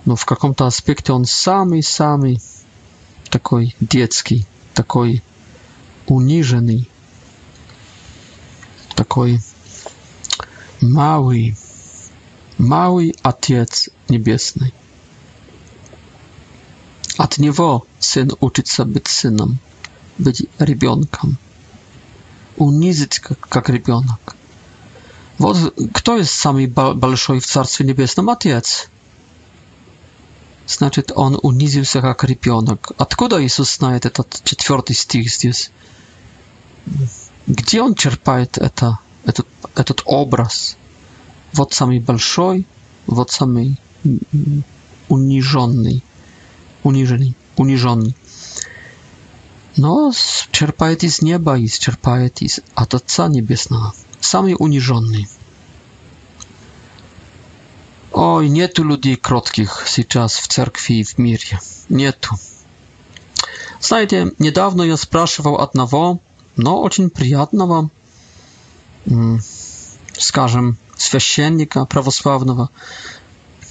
[0.05, 2.43] Но в каком-то аспекте он самый-самый
[3.31, 4.45] такой детский,
[4.75, 5.23] такой
[6.05, 6.87] униженный,
[8.95, 9.39] такой
[10.81, 11.57] малый
[12.59, 14.71] mały Ojciec Niebesny.
[17.17, 19.57] От Него Сын учится быть Сыном,
[20.19, 21.37] быть ребенком,
[22.57, 24.35] унизить как, как ребенок.
[25.37, 25.57] Вот
[25.93, 28.29] кто есть самый большой в Царстве Небесном?
[28.29, 28.89] Отец.
[30.67, 32.91] Значит, он унизился как ребенок.
[32.97, 35.71] Откуда Иисус знает этот четвертый стих здесь?
[37.47, 40.77] Где он черпает это, этот, этот образ?
[41.53, 42.65] вот самый большой,
[43.07, 43.79] вот самый
[45.07, 46.03] униженный,
[46.83, 48.15] униженный, униженный.
[49.77, 50.11] Но
[50.51, 53.93] черпает из неба и черпает из от Отца Небесного.
[54.19, 55.27] Самый униженный.
[58.11, 61.59] Oj, nету людей кротких сейчас в церкви и в мире.
[61.87, 62.35] Нету.
[63.81, 66.19] Знаете, недавно я спрашивал одного,
[66.57, 67.89] но очень приятного,
[70.17, 72.69] скажем, священника православного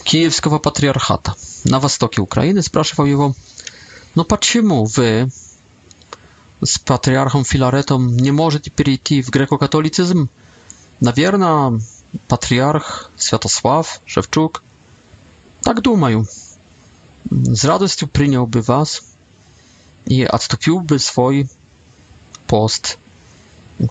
[0.04, 3.34] Киевского патриархата на востоке Украины, спрашивал его,
[4.14, 5.28] ну почему вы
[6.62, 10.28] с патриархом Филаретом не можете перейти в греко-католицизм?
[11.00, 11.78] Наверное,
[12.26, 14.62] патриарх Святослав Шевчук.
[15.62, 16.26] Так думаю.
[17.30, 19.02] С радостью принял бы вас
[20.06, 21.50] и отступил бы свой
[22.46, 22.98] пост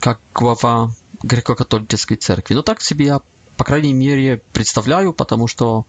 [0.01, 0.89] как глава
[1.23, 2.53] греко-католической церкви.
[2.53, 3.21] Но ну, так себе я,
[3.57, 5.85] по крайней мере, представляю, потому что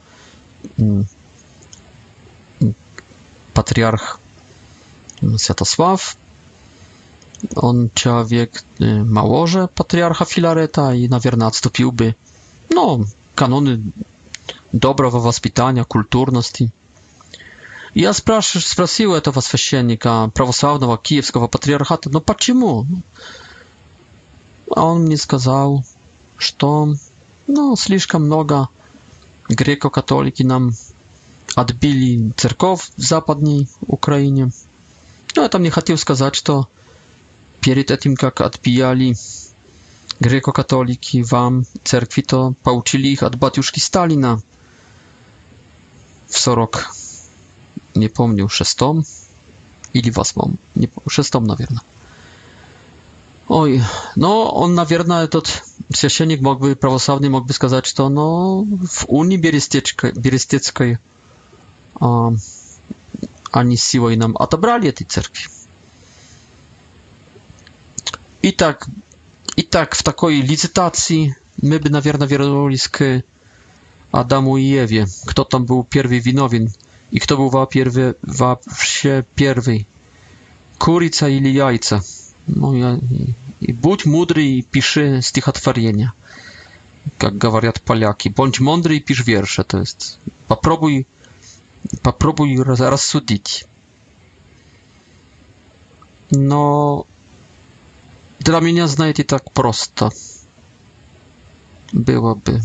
[3.54, 4.20] патриарх
[5.38, 6.16] Святослав,
[7.54, 12.16] он человек э, моложе патриарха Филарета и, наверное, отступил бы,
[12.68, 13.04] ну,
[13.36, 13.92] каноны
[14.72, 16.72] доброго воспитания, культурности.
[17.94, 22.86] Я спрашиваю, спросил этого священника православного киевского патриархата, но «Ну, почему?
[24.74, 25.84] а он мне сказал,
[26.36, 26.94] что
[27.46, 28.68] ну, слишком много
[29.48, 30.72] греко-католики нам
[31.54, 34.50] отбили церковь в западной Украине.
[35.34, 36.68] Но я там не хотел сказать, что
[37.60, 39.14] перед этим, как отбияли
[40.20, 44.42] греко-католики вам церкви, то получили их от батюшки Сталина
[46.28, 46.92] в 40,
[47.94, 49.04] не помню, шестом
[49.94, 51.80] или восьмом, не, шестом, наверное.
[53.48, 53.80] Oj,
[54.16, 59.38] no on, наверное, этот священник мог бы, православный мог бы сказать, что ну, в Унии
[59.38, 60.98] Берестечко, Берестецкой
[61.98, 62.34] а,
[63.50, 65.46] они силой нам отобрали этой церкви.
[68.42, 68.86] И так,
[69.56, 73.22] и так в такой лицитации мы бы, наверное, вернулись к
[74.10, 75.06] Адаму и Еве.
[75.24, 76.70] Кто там был первый виновен
[77.10, 79.86] и кто был вообще первый?
[80.78, 82.02] Курица или яйца?
[82.48, 82.98] Ну, я,
[83.60, 86.14] и будь мудрый и пиши стихотворения,
[87.18, 88.30] как говорят поляки.
[88.30, 89.64] Будь мудрый и пишь верши.
[89.64, 91.06] То есть попробуй,
[92.02, 93.66] попробуй рассудить.
[96.30, 97.06] Но
[98.38, 100.10] для меня, знаете, так просто
[101.92, 102.60] было бы.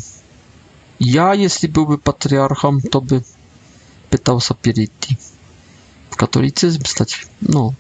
[1.00, 3.26] Я, если был бы патриархом, то бы
[4.10, 5.18] пытался перейти
[6.10, 7.18] в католицизм, кстати.
[7.42, 7.74] Ну,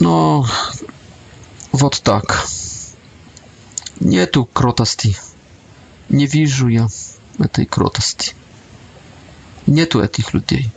[0.00, 0.46] no,
[1.72, 2.46] вот так.
[4.00, 5.14] Нету кротости.
[6.08, 6.88] Не вижу я
[7.38, 8.34] этой кротости.
[9.66, 10.70] Нету этих людей.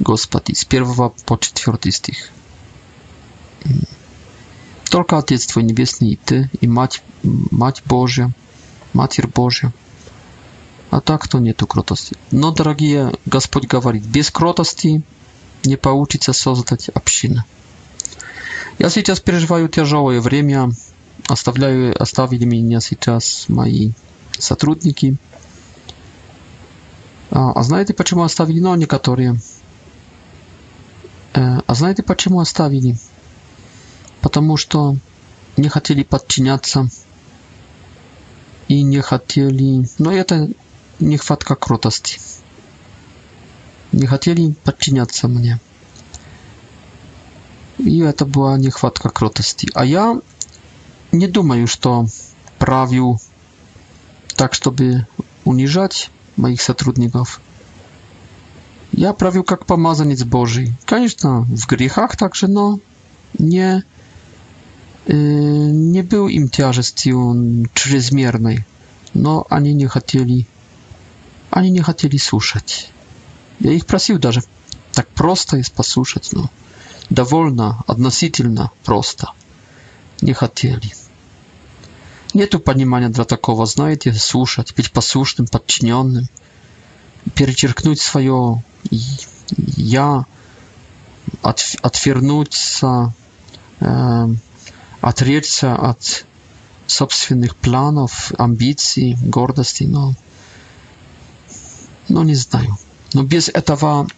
[0.00, 2.28] Господи, с первого по четвертый стих.
[4.90, 8.30] Только Отец Твой Небесный и Ты, и Мать, Мать Божья,
[8.92, 9.72] Матерь Божья.
[10.90, 12.16] А так то нету кротости.
[12.30, 15.02] Но, дорогие, Господь говорит, без кротости
[15.64, 17.42] не получится создать общину.
[18.78, 20.70] Я сейчас переживаю тяжелое время.
[21.28, 23.90] Оставляю, оставили меня сейчас мои
[24.38, 25.16] сотрудники.
[27.32, 28.60] А, а знаете, почему оставили?
[28.60, 29.36] Ну, некоторые.
[31.34, 32.96] А знаете, почему оставили?
[34.20, 34.96] Потому что
[35.56, 36.88] не хотели подчиняться
[38.68, 39.88] и не хотели...
[39.98, 40.48] Но это
[41.00, 42.20] нехватка кротости.
[43.92, 45.58] Не хотели подчиняться мне
[47.78, 49.70] и это была нехватка кротости.
[49.74, 50.20] А я
[51.12, 52.06] не думаю, что
[52.58, 53.20] правил
[54.36, 55.06] так, чтобы
[55.44, 57.40] унижать моих сотрудников.
[58.92, 60.72] Я правил как помазанец Божий.
[60.84, 62.80] Конечно, в грехах также, но
[63.38, 63.84] не,
[65.06, 68.64] э, не был им тяжестью чрезмерной.
[69.14, 70.46] Но они не хотели,
[71.50, 72.90] они не хотели слушать.
[73.60, 74.42] Я их просил даже
[74.92, 76.50] так просто есть послушать, но...
[77.10, 79.30] довольно, относительно просто.
[80.20, 80.92] Не хотели.
[82.34, 86.26] Нету понимания для такого, знаете, слушать, быть послушным, подчиненным,
[87.34, 88.62] перечеркнуть свое
[89.50, 90.26] «я»,
[91.42, 93.14] от, отвернуться,
[93.80, 94.26] э,
[95.00, 96.26] отречься от
[96.86, 100.14] собственных планов, амбиций, гордости, но,
[102.08, 102.78] но ну, не знаю.
[103.12, 104.08] Но без этого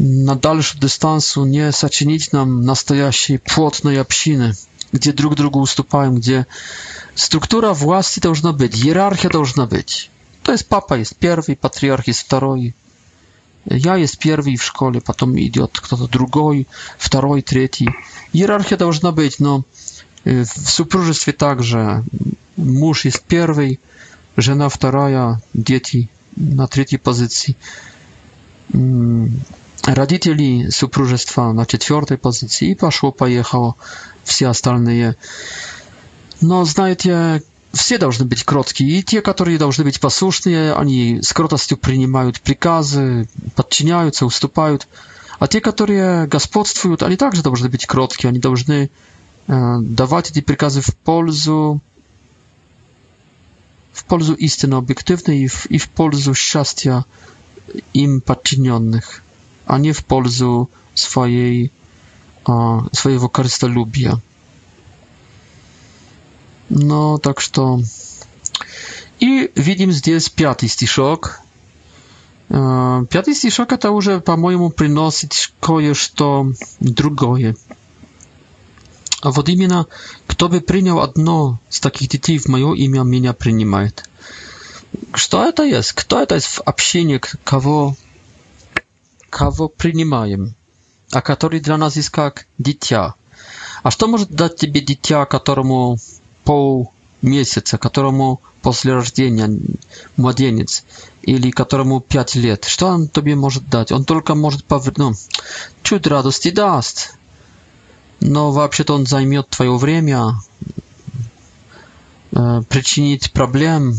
[0.00, 4.52] na dalszym dystansu nie zacienić nam nastojasiej płotnej obsiny,
[4.92, 6.44] gdzie drug drugu ustupają, gdzie
[7.14, 10.10] struktura własna должна być, hierarchia должна być.
[10.42, 12.72] To jest papa jest pierwszy, patriarch jest drugi.
[13.66, 16.66] Ja jest pierwszy w szkole, potem idiot, kto to drugi,
[17.10, 17.88] drugi, trzeci.
[18.34, 19.62] Hierarchia должна być, no
[20.26, 22.02] w supróżystwie także
[22.58, 23.76] mąż jest pierwszy,
[24.38, 27.54] żena druga, dzieci na trzeciej pozycji.
[28.74, 29.40] Mm,
[29.86, 33.74] Родители супружества на четвертой позиции, и пошло-поехало
[34.22, 35.16] все остальные.
[36.40, 41.78] Но, знаете, все должны быть кроткие, и те, которые должны быть послушные, они с кротостью
[41.78, 44.86] принимают приказы, подчиняются, уступают.
[45.40, 48.88] А те, которые господствуют, они также должны быть кроткие, они должны
[49.48, 51.80] э, давать эти приказы в пользу
[53.92, 57.04] в пользу истины объективной и в, и в пользу счастья
[57.92, 59.22] им подчиненных
[59.72, 61.70] a nie w polzu swojej
[62.94, 64.18] swojego korzystolubia.
[66.70, 67.78] No, tak to.
[69.20, 71.40] I widzimy zdjęć piąty stiszok.
[72.50, 75.28] E, piąty stiszok to już, e, po mojemu, przynosi
[75.66, 76.28] coś to
[76.80, 77.54] drugie.
[79.22, 79.84] A вот именно,
[80.26, 83.90] kto by przyjął jedno z takich dzieci w moje imię, mnie przyjmuje.
[85.30, 85.92] Co to jest?
[85.92, 87.92] Kto to jest w общении, kogo
[89.32, 90.54] кого принимаем,
[91.10, 93.14] а который для нас есть как дитя.
[93.82, 95.96] А что может дать тебе дитя, которому
[96.44, 99.48] полмесяца, которому после рождения
[100.18, 100.84] младенец,
[101.22, 102.64] или которому пять лет?
[102.66, 103.90] Что он тебе может дать?
[103.90, 105.16] Он только может повернуть.
[105.82, 107.14] чуть радости даст,
[108.20, 110.34] но вообще-то он займет твое время,
[112.36, 113.94] э, причинит проблем,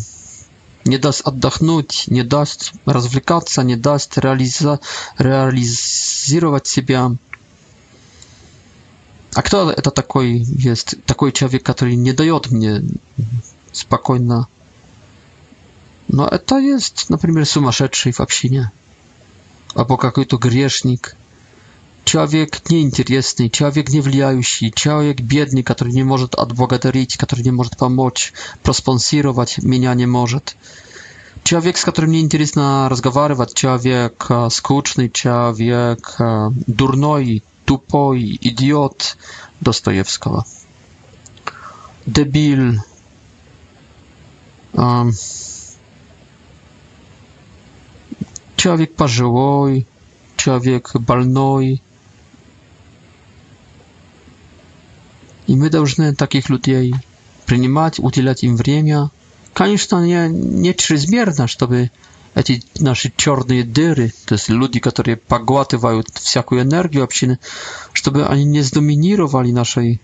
[0.86, 4.79] не даст отдохнуть, не даст развлекаться, не даст реализа
[5.17, 7.11] реализировать себя.
[9.34, 11.03] А кто это такой есть?
[11.05, 12.84] Такой человек, который не дает мне
[13.71, 14.47] спокойно.
[16.07, 18.71] Но это есть, например, сумасшедший в общине.
[19.73, 21.15] Або какой-то грешник.
[22.04, 28.34] человек неинтересный, человек не влияющий, человек бедный, который не может отблагодарить, который не может помочь,
[28.62, 30.56] проспонсировать меня не может.
[31.43, 39.18] Человек, с которым неинтересно разговаривать, человек э, скучный, человек э, дурной, тупой, идиот
[39.60, 40.45] Достоевского.
[42.06, 42.80] Дебиль.
[44.74, 45.04] Э,
[48.56, 49.86] человек пожилой,
[50.38, 51.82] человек больной,
[55.48, 56.94] И мы должны таких людей
[57.46, 59.10] принимать, уделять им время.
[59.54, 61.91] Конечно, не, не чрезмерно, чтобы
[62.36, 67.38] эти наши черные дыры, то есть люди, которые поглатывают всякую энергию общины,
[67.91, 70.02] чтобы они не сдоминировали нашей,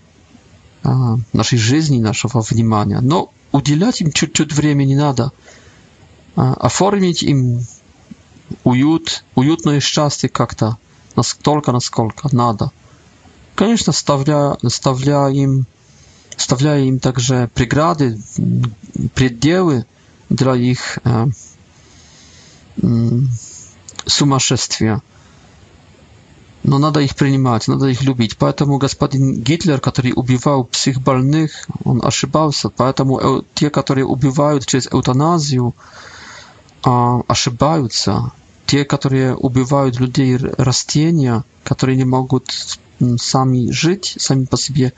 [0.84, 3.00] а, нашей жизни, нашего внимания.
[3.00, 5.32] Но уделять им чуть-чуть времени надо.
[6.36, 7.66] А, оформить им
[8.62, 10.76] уют, уютное счастье как-то,
[11.16, 12.70] насколько, насколько надо
[13.54, 15.66] конечно, ставля, ставляем,
[16.36, 18.18] ставляем также преграды,
[19.14, 19.86] пределы
[20.28, 21.26] для их э,
[22.82, 23.10] э,
[24.06, 25.02] сумасшествия.
[26.62, 28.36] Но надо их принимать, надо их любить.
[28.36, 31.50] Поэтому господин Гитлер, который убивал психбольных,
[31.84, 32.68] он ошибался.
[32.68, 35.74] Поэтому те, которые убивают через эутаназию,
[36.84, 38.32] э, ошибаются.
[38.66, 42.52] Те, которые убивают людей растения, которые не могут
[43.02, 44.90] Mm, sami żyć, sami po sobie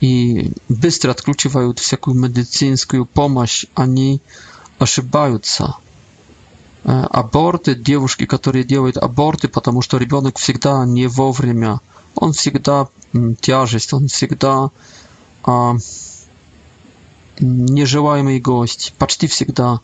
[0.00, 4.20] i bystro odkluczywają wszelką medycyńską pomoc, ani
[4.78, 5.64] ошибają się.
[6.86, 10.52] E, aborty, dziewuszki, które robią aborty, ponieważ dziecko zawsze
[10.86, 11.78] nie w czasie,
[12.16, 12.50] on zawsze
[13.14, 14.26] mm, ciężość, on zawsze
[15.42, 15.54] a
[17.40, 19.78] mm, niejeżdżajmy gość, paczty всегда.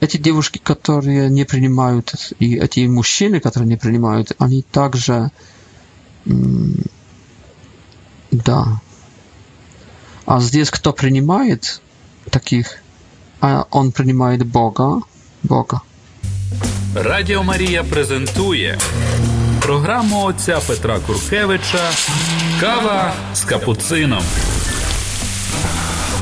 [0.00, 5.30] Эти девушки, которые nie принимают, i эти мужчины, которые nie принимают, они także
[8.30, 8.80] Да.
[10.26, 11.80] А здесь кто принимает
[12.30, 12.78] таких?
[13.40, 15.02] А он принимает Бога.
[15.42, 15.80] Бога.
[16.96, 18.78] Радіо Марія презентує
[19.60, 21.90] програму отця Петра Куркевича
[22.60, 24.22] Кава з капуцином.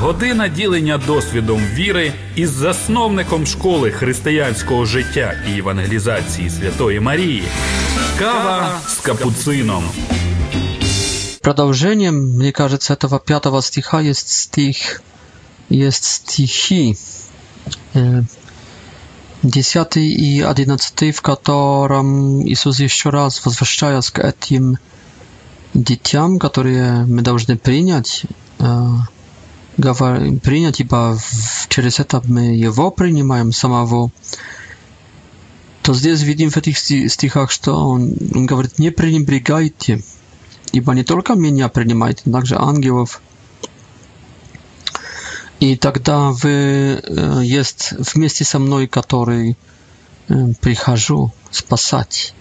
[0.00, 7.44] Година ділення досвідом віри із засновником школи християнського життя і евангелізації Святої Марії.
[8.18, 9.82] Kawa z kapucyną.
[11.42, 15.02] Продолжением, мне кажется, этого пятого стиха есть стих,
[15.70, 16.96] есть стихи.
[19.42, 24.76] Десятый и одиннадцатый, в котором Иисус еще раз, возвращаясь к этим
[25.74, 28.26] детям, которые мы должны принять,
[29.78, 31.18] принять, ибо
[31.68, 34.10] через это мы его принимаем самого,
[35.82, 40.02] То здесь видим в этих стихах, что он, он говорит, не пренебрегайте,
[40.70, 43.20] ибо не только меня принимаете, но также ангелов.
[45.58, 47.02] И тогда вы
[47.44, 49.56] есть вместе со мной, который
[50.60, 52.34] прихожу спасать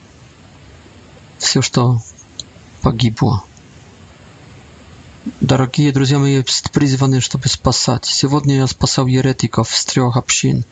[1.39, 1.99] все, что
[2.81, 3.43] погибло.
[5.39, 8.05] Дорогие друзья мои, призваны, чтобы спасать.
[8.05, 10.63] Сегодня я спасал еретиков с трех общин.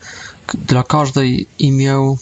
[0.52, 2.20] Для каждой имел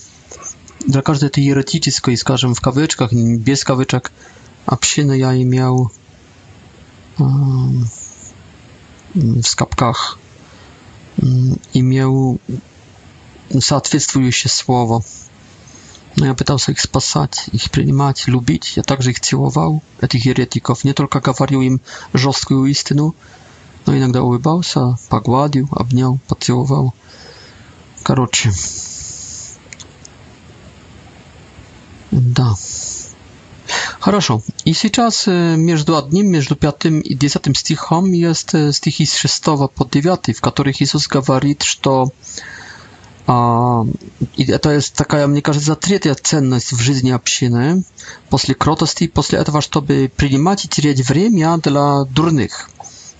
[0.86, 4.10] dla każdej tej eretyczskiej, skażę, w kawyczkach, bez kawyczek,
[4.66, 5.88] obsziny ja i miał
[9.42, 10.18] w skapkach
[11.74, 12.38] i miał
[13.60, 15.02] соответствующее słowo.
[16.16, 18.76] No ja pytał się ich spasać, ich przyjmować, lubić.
[18.76, 20.84] Ja także ich ciłował, tych heretyków.
[20.84, 21.80] Nie tylko gawarił im
[22.14, 23.10] żostką istynę,
[23.86, 26.92] no i nagle ułybał się, pogładził, abniał, pociłował.
[28.04, 28.50] Короче,
[32.12, 32.54] Да.
[34.00, 34.42] Хорошо.
[34.64, 39.44] И сейчас между одним, между пятым и десятым стихом есть стихи с 6
[39.74, 42.10] по 9, в которых Иисус говорит, что
[43.26, 43.84] а,
[44.36, 47.84] и это есть такая, мне кажется, третья ценность в жизни общины
[48.30, 52.70] после кротости, после этого, чтобы принимать и терять время для дурных,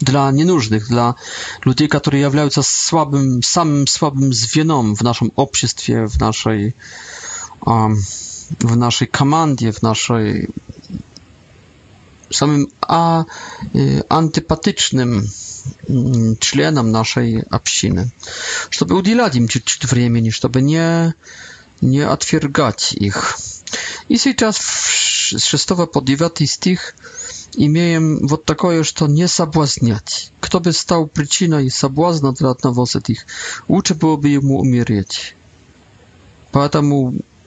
[0.00, 1.16] для ненужных, для
[1.64, 6.74] людей, которые являются слабым, самым слабым звеном в нашем обществе, в нашей...
[7.66, 7.90] А,
[8.60, 10.48] w naszej komandzie, w naszej
[12.32, 13.22] samym a,
[13.76, 15.28] y, antypatycznym
[15.90, 18.08] mm, członom naszej obciny,
[18.70, 19.90] żeby udzielać im czuć czas,
[20.42, 21.12] żeby nie
[21.82, 23.36] nie odwiergać ich.
[24.08, 26.94] I teraz z 6 po 9 stich
[27.56, 30.30] i miałem w такое, że to nie sabłazniać.
[30.40, 33.26] Kto by stał przyczyną i sabłazna dla nawozet ich,
[33.68, 35.34] uczy byłoby mu umierać.
[36.52, 36.96] Dlatego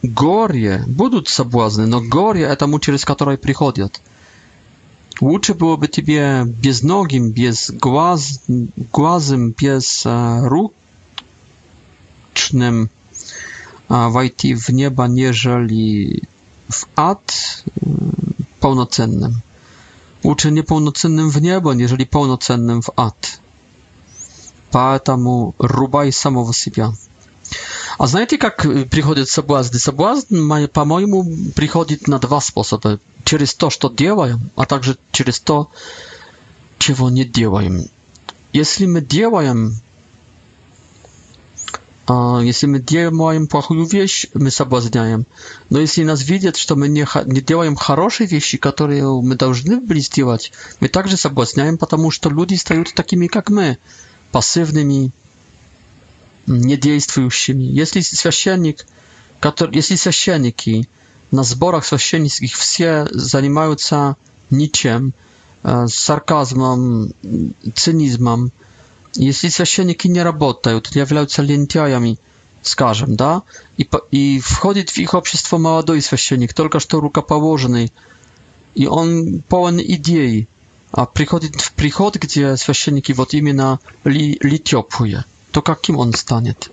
[0.03, 0.83] Горе!
[0.87, 4.01] Будут соблазны, но горе— это муть, через который приходят.
[5.19, 10.41] Лучше было бы тебе безногим, без глаз, глазом, без а,
[12.33, 12.89] ручным
[13.87, 16.21] а, войти в небо, нежели
[16.71, 17.63] w ad
[18.59, 19.35] pełnocennym.
[20.23, 23.39] Uczy niepełnocennym w niebo, jeżeli pełnocennym w ad.
[24.71, 26.93] Поэтому рубай самого себя.
[27.97, 29.75] А знаете, как э, приходит соблазн?
[29.77, 31.25] Соблазн, по-моему,
[31.55, 32.99] приходит на два способа.
[33.23, 35.69] Через то, что делаем, а также через то,
[36.79, 37.85] чего не делаем.
[38.53, 39.75] Если мы делаем,
[42.07, 45.25] а, если мы делаем плохую вещь, мы соблазняем.
[45.69, 49.99] Но если нас видят, что мы не, не делаем хорошие вещи, которые мы должны были
[49.99, 53.77] сделать, мы также соблазняем, потому что люди стают такими, как мы,
[54.31, 55.11] пассивными,
[56.47, 57.69] nie niedziejstwującymi.
[57.73, 58.85] Jeśli świeczennik,
[59.71, 60.85] jeśli świeczniki
[61.31, 64.15] na zborach świeczniczych wszyscy zajmują niciem,
[64.51, 65.11] niczym,
[65.89, 67.09] sarkazmem,
[67.75, 68.49] cynizmem,
[69.17, 72.17] jeśli świeczniki nie pracują, to jawiają się lentyjami,
[72.63, 73.41] скажем, да,
[73.79, 77.91] и, и входит в их общество молодой священник, только что рукоположенный,
[78.75, 80.47] и он полон идей,
[80.91, 86.71] а приходит в приход, где священники вот именно ли, ли теплые то каким он станет?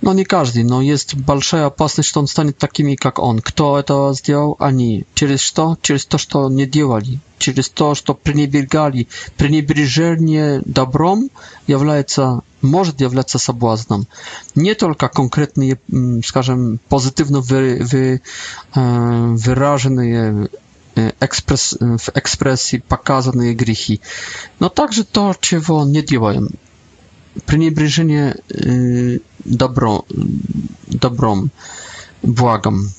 [0.00, 3.38] Но не каждый, но есть большая опасность, что он станет такими, как он.
[3.40, 4.54] Кто это сделал?
[4.58, 5.06] Они.
[5.14, 5.78] Через что?
[5.80, 7.20] Через то, что не делали.
[7.38, 9.08] Через то, что пренебрегали.
[9.38, 11.30] Пренебрежение добром
[11.66, 14.06] является, может являться соблазном.
[14.54, 15.78] Не только конкретные,
[16.22, 18.20] скажем, позитивно вы, вы,
[18.74, 20.50] выраженные
[21.18, 24.02] экспресс, в экспрессии показанные грехи,
[24.60, 26.50] но также то, чего не делаем
[27.46, 30.04] пренебрежение э, добро,
[30.86, 31.50] добром,
[32.22, 32.90] благом.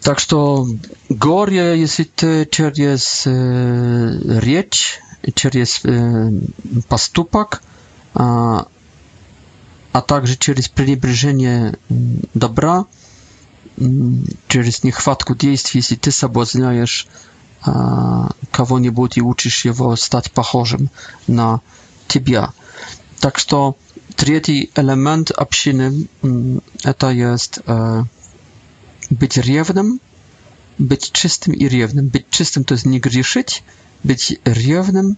[0.00, 0.66] Так что
[1.08, 5.00] горе, если ты через э, речь,
[5.34, 6.30] через э,
[6.88, 7.62] поступок,
[8.14, 8.66] а,
[9.92, 12.86] а также через пренебрежение добра,
[14.48, 17.06] через нехватку действий, если ты соблазняешь
[17.66, 17.70] э,
[18.50, 20.88] кого-нибудь и учишь его стать похожим
[21.26, 21.58] на э,
[22.14, 22.52] тебя.
[23.18, 23.76] Так что
[24.14, 26.06] третий элемент общины–
[26.84, 27.58] это есть
[29.10, 30.00] быть ревным,
[30.78, 32.08] быть чистым и ревным.
[32.08, 33.62] Быть чистым, то есть не грешить,
[34.04, 35.16] быть ревным,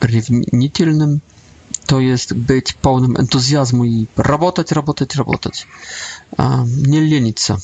[0.00, 1.20] ревнительным,
[1.86, 5.66] то есть быть полным энтузиазма и работать, работать, работать.
[6.90, 7.58] Не лениться.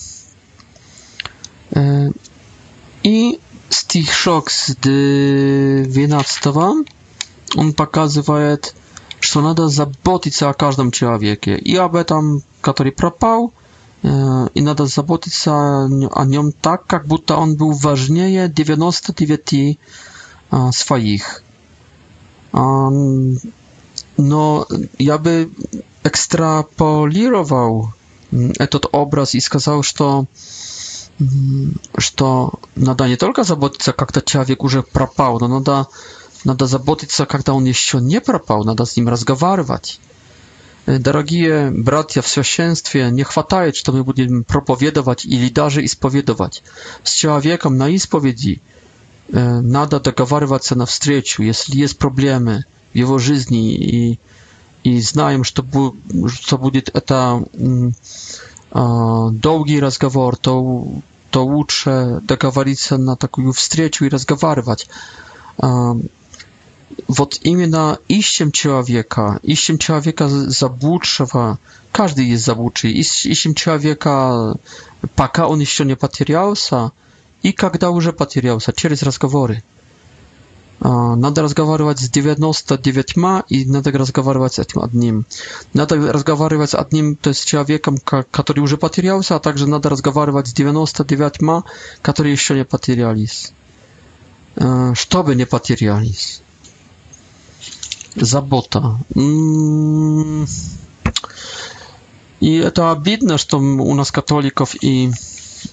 [3.04, 3.38] I
[3.72, 4.74] stich szok z
[5.92, 6.84] 12
[7.56, 8.74] он показывает,
[9.20, 13.52] что надо заботиться о каждом человеке и об этом, который пропал,
[14.02, 19.78] и надо заботиться о нем так, как будто он был важнее 99
[20.72, 21.42] своих.
[24.16, 24.66] Но
[24.98, 25.50] я бы
[26.02, 27.92] экстраполировал
[28.32, 30.24] этот образ и сказал, что
[31.98, 35.86] что надо не только заботиться, как-то человек уже пропал, но надо
[36.44, 40.00] Надо заботиться, когда он еще не пропал, надо с ним разговаривать.
[40.86, 46.62] Дорогие братья в священстве, не хватает, что мы будем проповедовать или даже исповедовать.
[47.04, 48.60] С человеком на исповеди
[49.30, 54.18] надо договариваться на встречу, если есть проблемы в его жизни и,
[54.82, 55.94] и знаем, что, бу,
[56.28, 57.90] что будет это э,
[59.30, 60.86] долгий разговор, то,
[61.30, 64.88] то лучше договориться на такую встречу и разговаривать
[67.08, 71.58] вот именно ищем человека, ищем человека заблудшего,
[71.92, 74.56] каждый есть заблудший, ищем человека,
[75.14, 76.92] пока он еще не потерялся,
[77.42, 79.62] и когда уже потерялся, через разговоры.
[80.80, 83.14] Надо разговаривать с 99
[83.50, 85.26] и надо разговаривать с этим одним.
[85.74, 90.48] Надо разговаривать с одним, то есть с человеком, который уже потерялся, а также надо разговаривать
[90.48, 91.64] с 99,
[92.00, 93.52] которые еще не потерялись,
[94.94, 96.40] чтобы не потерялись.
[98.16, 98.96] Забота.
[102.40, 105.10] И это обидно, что у нас католиков и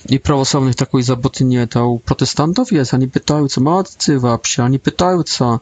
[0.04, 2.94] и православных такой заботы нет, а у протестантов есть.
[2.94, 5.62] Они пытаются, молодцы вообще, они пытаются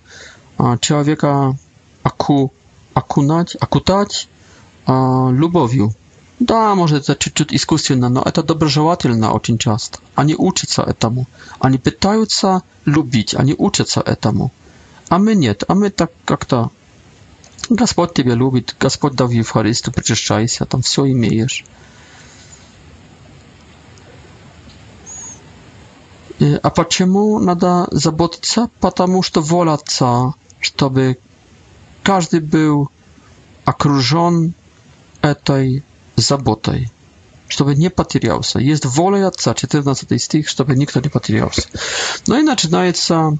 [0.57, 1.55] а, человека
[2.01, 2.51] аку,
[2.95, 4.27] окунать, окутать
[4.87, 5.93] а, любовью.
[6.39, 9.99] Да, может, это чуть-чуть искусственно, но это доброжелательно очень часто.
[10.15, 11.27] Они учатся этому.
[11.59, 14.51] Они пытаются любить, они учатся этому
[15.09, 16.69] a my nie, a my tak jak to.
[17.71, 21.63] Gospod Ciebie lubi, Gospod dał Eucharystu, przyczyszczaj się, tam wszystko imiejesz.
[26.41, 28.67] Y, a po czemu nada zabodca?
[28.79, 31.15] Patamu, że wola ca, żeby
[32.03, 32.87] każdy był
[33.65, 34.51] okrążony
[35.43, 35.81] tej
[36.17, 36.87] zabotej
[37.55, 38.59] чтобы не потерялся.
[38.59, 41.63] Есть воля Отца, 14 стих, чтобы никто не потерялся.
[42.27, 43.37] Ну и начинается,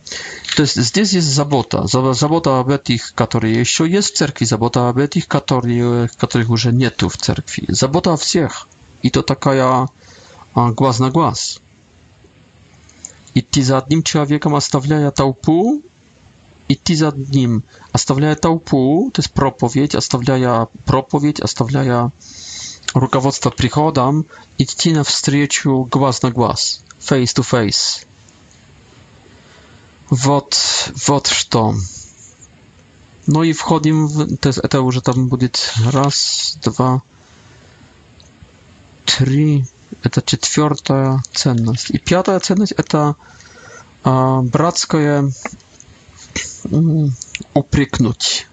[0.56, 4.98] то есть здесь есть забота, забота об этих, которые еще есть в церкви, забота об
[5.00, 8.70] этих, которые, которых уже нету в церкви, забота о всех.
[9.06, 9.90] И то такая
[10.56, 11.60] глаз на глаз.
[13.34, 15.84] Идти за одним человеком, оставляя толпу,
[16.70, 22.14] идти за одним, оставляя толпу, то есть проповедь, оставляя проповедь, оставляя
[22.96, 24.26] руководство приходом
[24.58, 28.06] идти навстречу глаз на глаз, face to face.
[30.10, 30.56] Вот,
[31.08, 31.76] вот что.
[33.28, 35.50] No i wchodzimy w, to jest, to że tam będzie
[35.92, 37.00] raz, dwa,
[39.06, 39.66] trzy,
[40.04, 41.90] это четвертая ценность.
[41.90, 43.16] И пятая ценность– это
[44.04, 45.32] э, братское
[47.54, 48.48] упрекнуть.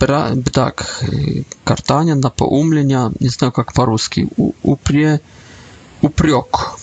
[0.00, 1.04] Bra tak,
[1.64, 4.28] kartania, napoumlenia, nie znam jak po-ruski,
[4.62, 5.18] uprie,
[6.02, 6.76] upriok.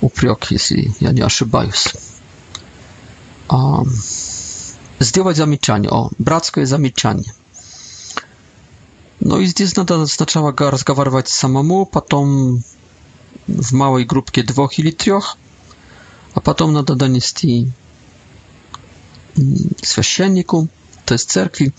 [0.00, 1.96] Upriok, jeśli ja nie ошибаюсь.
[3.48, 3.90] Um,
[5.00, 7.32] zdjąć zamieczanie, o, bratskie zamieczanie.
[9.20, 12.60] No i zdjęć nada oznaczała go rozgawarować samemu, potem
[13.48, 15.24] w małej grupie dwóch ili trzech,
[16.34, 17.44] a potem nada donieść
[19.82, 20.68] священнику,
[21.04, 21.72] то есть церкви,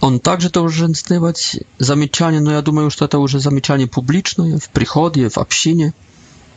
[0.00, 5.28] он также должен сделать замечание, но я думаю, что это уже замечание публичное, в приходе,
[5.28, 5.94] в общине,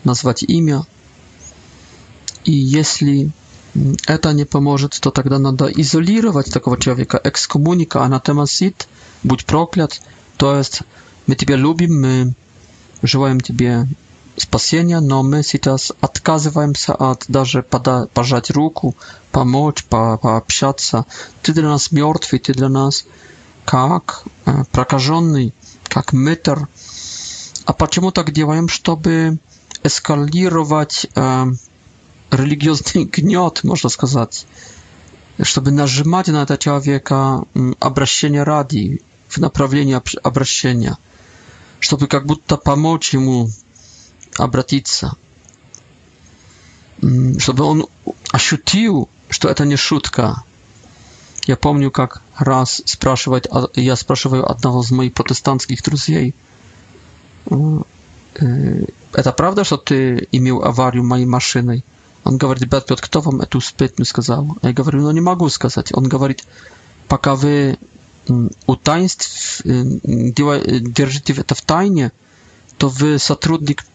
[0.03, 0.83] назвать имя.
[2.43, 3.31] И если
[4.07, 8.87] это не поможет, то тогда надо изолировать такого человека, экскоммуника, анатемасит,
[9.23, 10.01] будь проклят.
[10.37, 10.81] То есть
[11.27, 12.33] мы тебя любим, мы
[13.03, 13.87] желаем тебе
[14.35, 18.95] спасения, но мы сейчас отказываемся от даже пожать руку,
[19.31, 21.05] помочь, по пообщаться.
[21.41, 23.05] Ты для нас мертвый, ты для нас
[23.65, 24.23] как
[24.71, 25.53] прокаженный,
[25.83, 26.67] как мэтр.
[27.65, 28.67] А почему так делаем?
[28.67, 29.37] Чтобы
[29.83, 31.45] эскалировать э,
[32.31, 34.47] религиозный гнет, можно сказать.
[35.41, 37.43] Чтобы нажимать на этого человека
[37.79, 40.97] обращение ради, в направлении обращения.
[41.79, 43.49] Чтобы как будто помочь ему
[44.37, 45.13] обратиться.
[47.37, 47.85] Чтобы он
[48.31, 50.43] ощутил что это не шутка.
[51.45, 56.35] Я помню, как раз спрашивать, я спрашиваю одного из моих протестантских друзей,
[57.49, 57.55] «Э,
[58.41, 61.83] э, это правда, что ты имел аварию моей машиной?
[62.23, 64.57] Он говорит, ребят, Петр, кто вам эту сплетню сказал?
[64.61, 65.91] Я говорю, ну не могу сказать.
[65.93, 66.43] Он говорит,
[67.07, 67.77] пока вы
[68.67, 72.11] у таинств э, держите это в тайне,
[72.77, 73.85] то вы сотрудник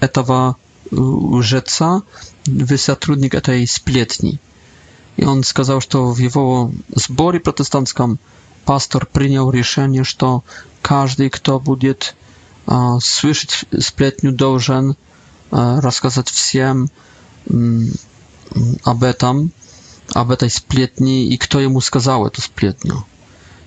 [0.00, 0.56] этого
[0.90, 2.02] лжеца,
[2.58, 4.40] вы сотрудник этой сплетни.
[5.16, 8.18] И он сказал, что в его сборе протестантском
[8.64, 10.44] пастор принял решение, что
[10.82, 12.14] каждый, кто будет
[12.66, 12.72] э,
[13.02, 14.94] слышать сплетню, должен э,
[15.80, 16.90] рассказать всем
[17.48, 17.80] э,
[18.84, 19.50] об этом,
[20.14, 23.04] об этой сплетне и кто ему сказал эту сплетню.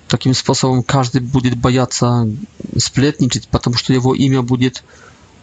[0.08, 2.26] Таким способом каждый будет бояться
[2.76, 4.82] сплетничать, потому что его имя будет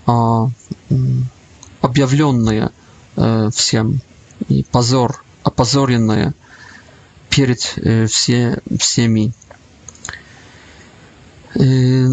[0.07, 0.45] э,
[1.81, 2.71] объявленное–
[3.21, 3.99] э, всем.
[4.49, 6.33] И позор, опозоренное
[7.29, 9.33] перед э, все, всеми.
[11.55, 12.07] Э,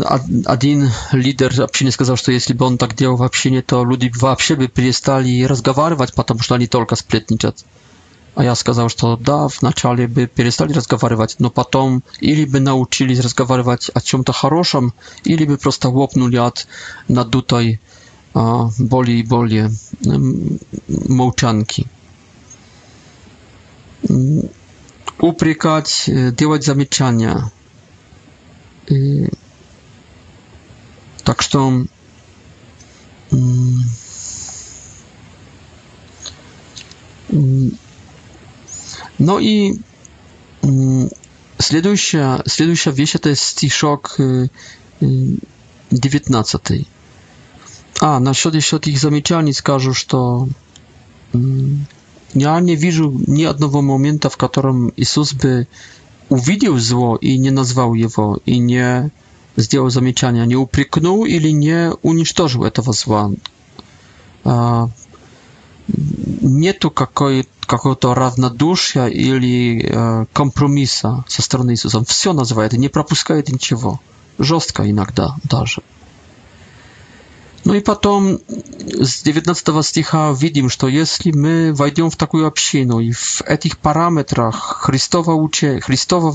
[0.45, 4.57] один лидер общины сказал, что если бы он так делал в общине, то люди вообще
[4.57, 7.65] бы перестали разговаривать, потому что они только сплетничат.
[8.35, 13.91] А я сказал, что да, вначале бы перестали разговаривать, но потом или бы научились разговаривать
[13.95, 14.93] о чем-то хорошем,
[15.25, 16.69] или бы просто лопнули от
[17.09, 17.81] надутой
[18.81, 19.59] boli i boli
[21.09, 21.87] mołczanki.
[25.19, 27.49] Uprykać, e, działać zamieczania.
[28.91, 28.95] E,
[31.25, 31.59] tak, że
[39.21, 39.79] No i
[41.61, 44.17] следующая следующая вещь это стишок
[45.91, 46.71] 19.
[46.71, 46.85] Э, э,
[48.01, 50.49] А, насчет еще таких замечаний скажу, что
[51.33, 55.67] я не вижу ни одного момента, в котором Иисус бы
[56.29, 59.11] увидел зло и не назвал его, и не
[59.57, 63.33] сделал замечания, не упрекнул или не уничтожил этого зла.
[65.97, 71.99] Нету какого-то равнодушия или компромисса со стороны Иисуса.
[71.99, 74.01] Он все называет, не пропускает ничего.
[74.39, 75.83] Жестко иногда даже.
[77.69, 78.39] No i potem
[79.01, 84.81] z 19 stycha widzimy, że jeśli my wejdziemy w taką obcinę i w etich parametrach
[84.85, 85.35] Chrystowa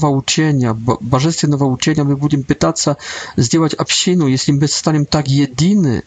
[0.09, 2.95] uczenia, Bożego uczenia, my będziemy pytać się
[3.37, 3.75] zrobić
[4.27, 6.01] jeśli my staniemy tak jedyny,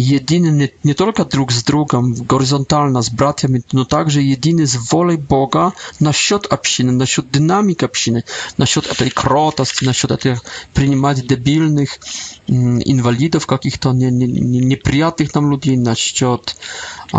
[0.00, 5.72] jedyny nie, tylko drug z drugą, horyzontalna z bratami, no także jedyny z wolą Boga
[6.00, 8.22] na счёт общины, na счёт dynamika общины,
[8.58, 10.38] na счёт tej krotosti, na счёт tych
[10.74, 11.98] принимать debilnych
[12.48, 14.12] m, mm, inwalidów, jakich to nie,
[15.34, 16.54] nam ludzi, na счёт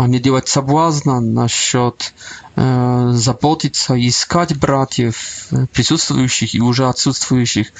[0.08, 2.12] nie działać sabłazna, na счёт
[2.58, 7.72] e, zapotica i skać bratiew przysutstwujących i już odsutstwujących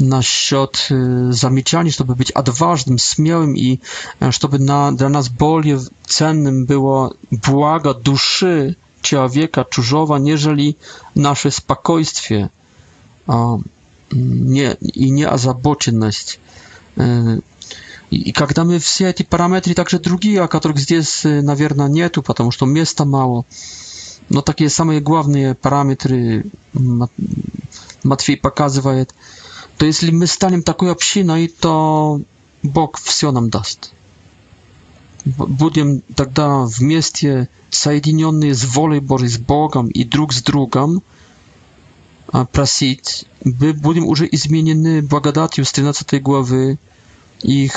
[0.00, 3.78] na счёт e, zamieczania, żeby być odważnym, śmiałym i
[4.20, 10.76] e, ponieważ to by na, dla nas bolie cennym było błaga duszy człowieka, czużowa, nieżeli
[11.16, 12.48] nasze spokojstwie
[13.26, 13.46] a,
[14.12, 16.38] nie, и неозабоченность.
[18.10, 22.66] И когда мы все эти параметры, также другие, о которых здесь, наверное, нету, потому что
[22.66, 23.44] места мало,
[24.30, 26.44] но такие самые главные параметры
[28.04, 29.12] Матфей показывает,
[29.76, 32.20] то если мы станем такой общиной, то
[32.62, 33.90] Бог все нам даст.
[35.38, 41.02] Будем тогда вместе соединенные с волей Божьей, с Богом и друг с другом
[42.52, 46.78] просить, мы будем уже изменены благодатью с 13 главы
[47.42, 47.68] и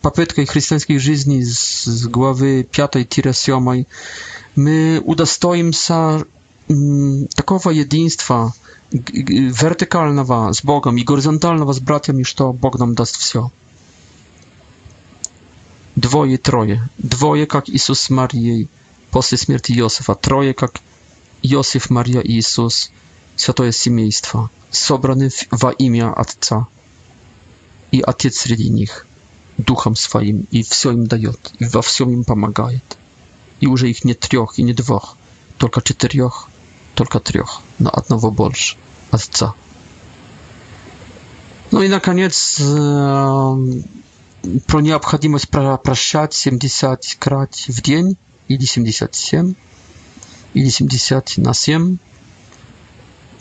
[0.00, 3.84] попыткой христианской жизни с главы 5-7.
[4.56, 6.24] Мы удостоимся
[7.36, 8.54] такого единства
[8.92, 13.50] вертикального с Богом и горизонтального с братьями, что Бог нам даст все
[15.96, 18.66] dwoje troje dwoje jak Jezus Maria
[19.10, 20.78] после śmierci Józefa troje jak
[21.42, 22.90] Józef Maria i Jezus
[23.36, 26.64] Święte семейство собраны w imię Ojca
[27.92, 29.06] i Ojciec wśród nich
[29.94, 32.24] swoim i wszystko im daje i w wszystkim im
[33.60, 35.16] i już ich nie trzech i nie dwóch
[35.58, 36.32] tylko czterech
[36.94, 37.48] tylko trzech
[37.80, 38.76] na jednego больше
[39.12, 39.52] Ojca
[41.72, 42.62] No i na koniec
[44.66, 48.16] про необходимость прощать 70 крат в день,
[48.48, 49.54] или 77,
[50.54, 51.98] или 70 на 7.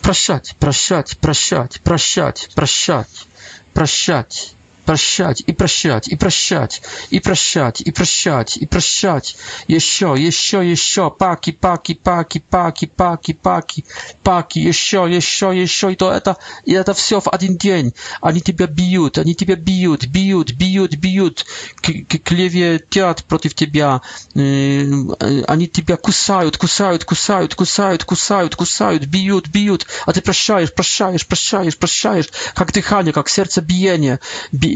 [0.02, 3.28] Прощать, прощать, прощать, прощать, прощать,
[3.74, 4.56] прощать
[4.86, 9.36] прощать, и прощать, и прощать, и прощать, и прощать, и прощать.
[9.68, 13.86] Еще, еще, еще, паки, паки, паки, паки, паки, паки,
[14.24, 15.92] паки, еще, еще, еще.
[15.92, 17.94] И то это, и это все в один день.
[18.22, 21.46] Они тебя бьют, они тебя бьют, бьют, бьют, бьют,
[21.82, 24.02] клеветят против тебя.
[24.36, 29.88] Они тебя кусают, кусают, кусают, кусают, кусают, кусают, бьют, бьют.
[30.06, 34.20] А ты прощаешь, прощаешь, прощаешь, прощаешь, как дыхание, как сердце биение.
[34.52, 34.75] Би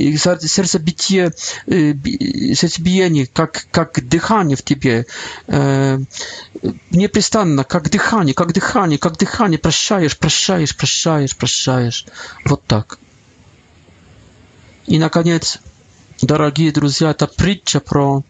[0.53, 1.31] serce bicie,
[1.71, 1.95] y,
[2.55, 5.05] serce bijenie, jak, jak dychanie w tybie,
[5.49, 5.99] e,
[6.91, 7.09] jak
[7.89, 12.05] dychanie, jak dychanie, jak dychanie, praszajesz, praszajesz, praszajesz, prosiajesz,
[12.45, 12.97] вот tak.
[14.87, 15.59] I na koniec,
[16.23, 18.21] drodzy друзья, ta przycza pro,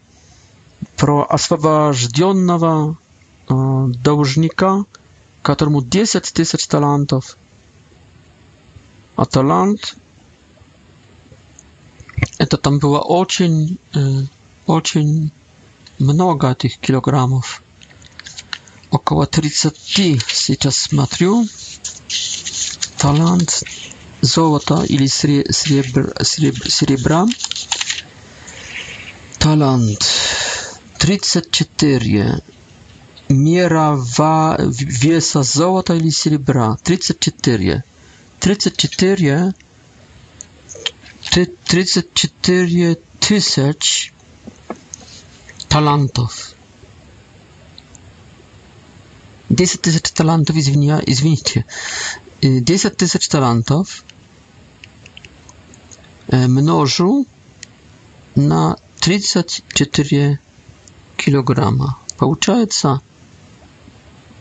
[0.96, 2.94] pro oswobodzionego
[3.50, 3.54] e,
[4.04, 4.82] dłużnika,
[5.42, 7.36] któremu 10 tysięcy talentów,
[9.16, 9.96] a talent
[12.38, 13.78] Это там было очень,
[14.66, 15.30] очень
[15.98, 17.62] много этих килограммов.
[18.90, 21.46] Около 30 сейчас смотрю.
[22.98, 23.62] Талант
[24.20, 27.26] золота или серебр, серебр, серебра.
[29.38, 30.04] Талант
[30.98, 32.40] 34.
[33.30, 33.96] Мера
[34.58, 37.84] веса золота или серебра 34.
[38.40, 39.54] 34
[41.30, 43.86] 34 tysiąc
[45.68, 46.54] talentów.
[49.50, 51.62] 10 tysięcy talentów, извиня, извините.
[52.42, 54.02] 10 tysięcy talentów
[56.32, 57.24] e, mnożył
[58.36, 60.38] na 34
[61.16, 61.94] килограмма.
[62.18, 62.98] Получается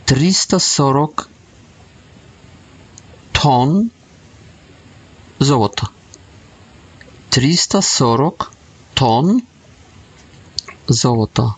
[0.05, 1.29] 340
[3.33, 3.89] ton
[5.39, 5.87] złota.
[7.29, 8.43] 340
[8.95, 9.41] ton
[10.87, 11.53] złota.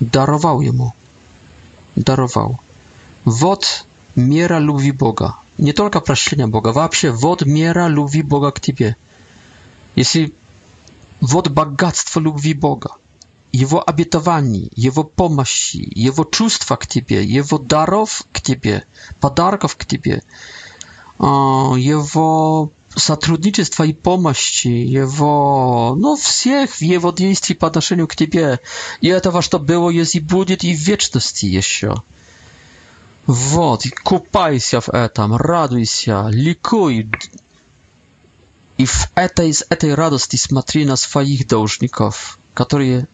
[0.00, 0.90] Darował jemu.
[1.96, 2.56] Darował.
[3.26, 3.84] Wod
[4.16, 5.36] miera lubi Boga.
[5.58, 8.94] Nie tylko prощения Boga, вообще wod miera lubi Boga k Тебе.
[9.96, 10.30] Jeśli
[11.22, 12.90] wod bogactwa lubi Boga,
[13.52, 18.40] Jego обетований, Jego помощи, Jego czustwa к Тебе, Jego darów k
[19.20, 20.20] podarków k к Тебе,
[21.76, 28.58] Его сотрудничество и помощи его, ну, всех в его действий по отношению к тебе.
[29.02, 32.02] И этого, что было, есть и будет, и в вечности еще.
[33.26, 37.10] Вот, купайся в этом, радуйся, ликуй.
[38.78, 43.08] И в этой, из этой радости смотри на своих должников, которые,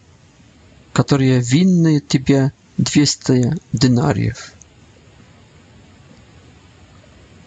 [0.93, 4.51] которые винны тебе 200 динариев.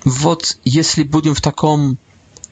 [0.04, 1.98] Вот если будем в таком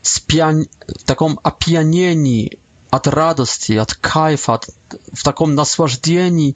[0.05, 0.65] spian-
[1.07, 2.59] taką опьянении
[2.91, 4.69] от радости, от кайфа, от,
[5.13, 6.55] в таком наслаждении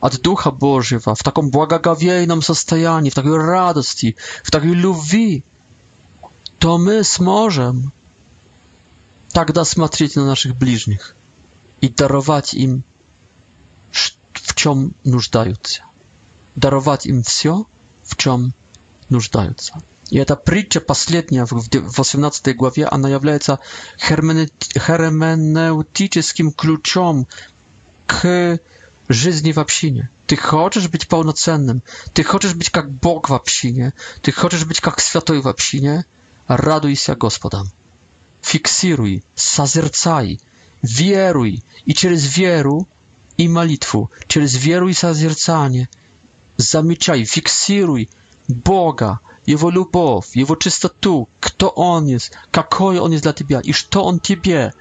[0.00, 5.44] от Духа Божьего, в таком благоговейном состоянии, в такой радости, в такой любви,
[6.58, 7.92] то мы сможем
[9.32, 11.16] тогда смотреть на наших ближних
[11.80, 12.82] и даровать им,
[14.32, 15.82] в чем нуждаются.
[16.54, 17.66] Даровать им все,
[18.04, 18.52] в чем
[19.08, 19.82] нуждаются.
[20.10, 23.58] И эта притча последняя в 18 главе, она является
[23.98, 27.26] херменевтическим ключом
[28.06, 28.58] к
[29.08, 30.10] жизни в общине.
[30.26, 31.82] Ты хочешь быть полноценным,
[32.12, 33.92] ты хочешь быть как Бог в общине,
[34.22, 36.04] ты хочешь быть как святой в общине,
[36.48, 37.70] радуйся Господом.
[38.42, 40.38] Фиксируй, созерцай,
[40.82, 42.86] веруй и через веру
[43.38, 45.88] и молитву, через веру и созерцание
[46.56, 48.10] замечай, фиксируй
[48.48, 50.56] Бога, jego lubow, Jego
[51.00, 54.72] tu, kto On jest, kakoj On jest dla Ciebie, iż to On Ciebie,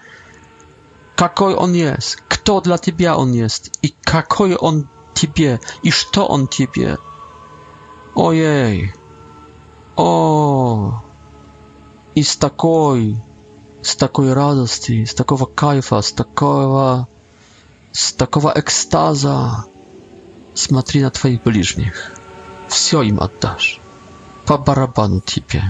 [1.16, 4.84] kakoj On jest, kto dla Ciebie On jest, i kakoj On
[5.16, 6.98] Ciebie, iż to On Ciebie.
[8.16, 8.94] Ojej.
[9.96, 11.02] O.
[12.16, 13.16] I z takoj,
[13.82, 17.06] z takoj radosti, z takowa kajfa, z takowa,
[17.92, 19.64] z takowa ekstaza,
[20.56, 22.12] smatry na Twoich bliźnich.
[22.70, 23.83] Wsio im oddasz
[24.46, 25.64] по барабану тебе,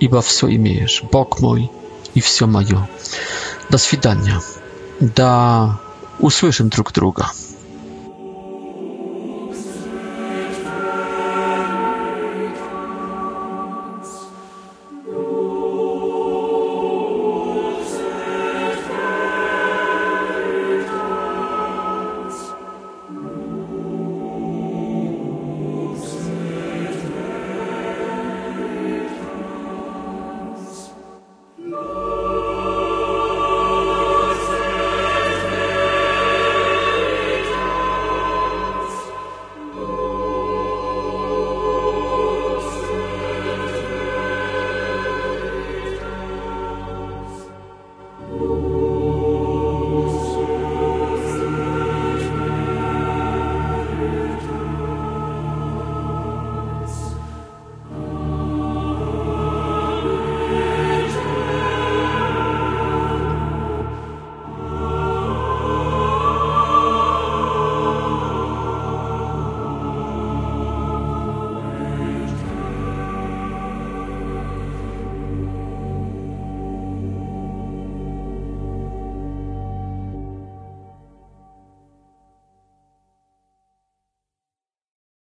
[0.00, 1.70] ибо все имеешь, Бог мой
[2.14, 2.88] и все мое.
[3.70, 4.40] До свидания.
[5.00, 5.80] Да
[6.20, 7.30] услышим друг друга.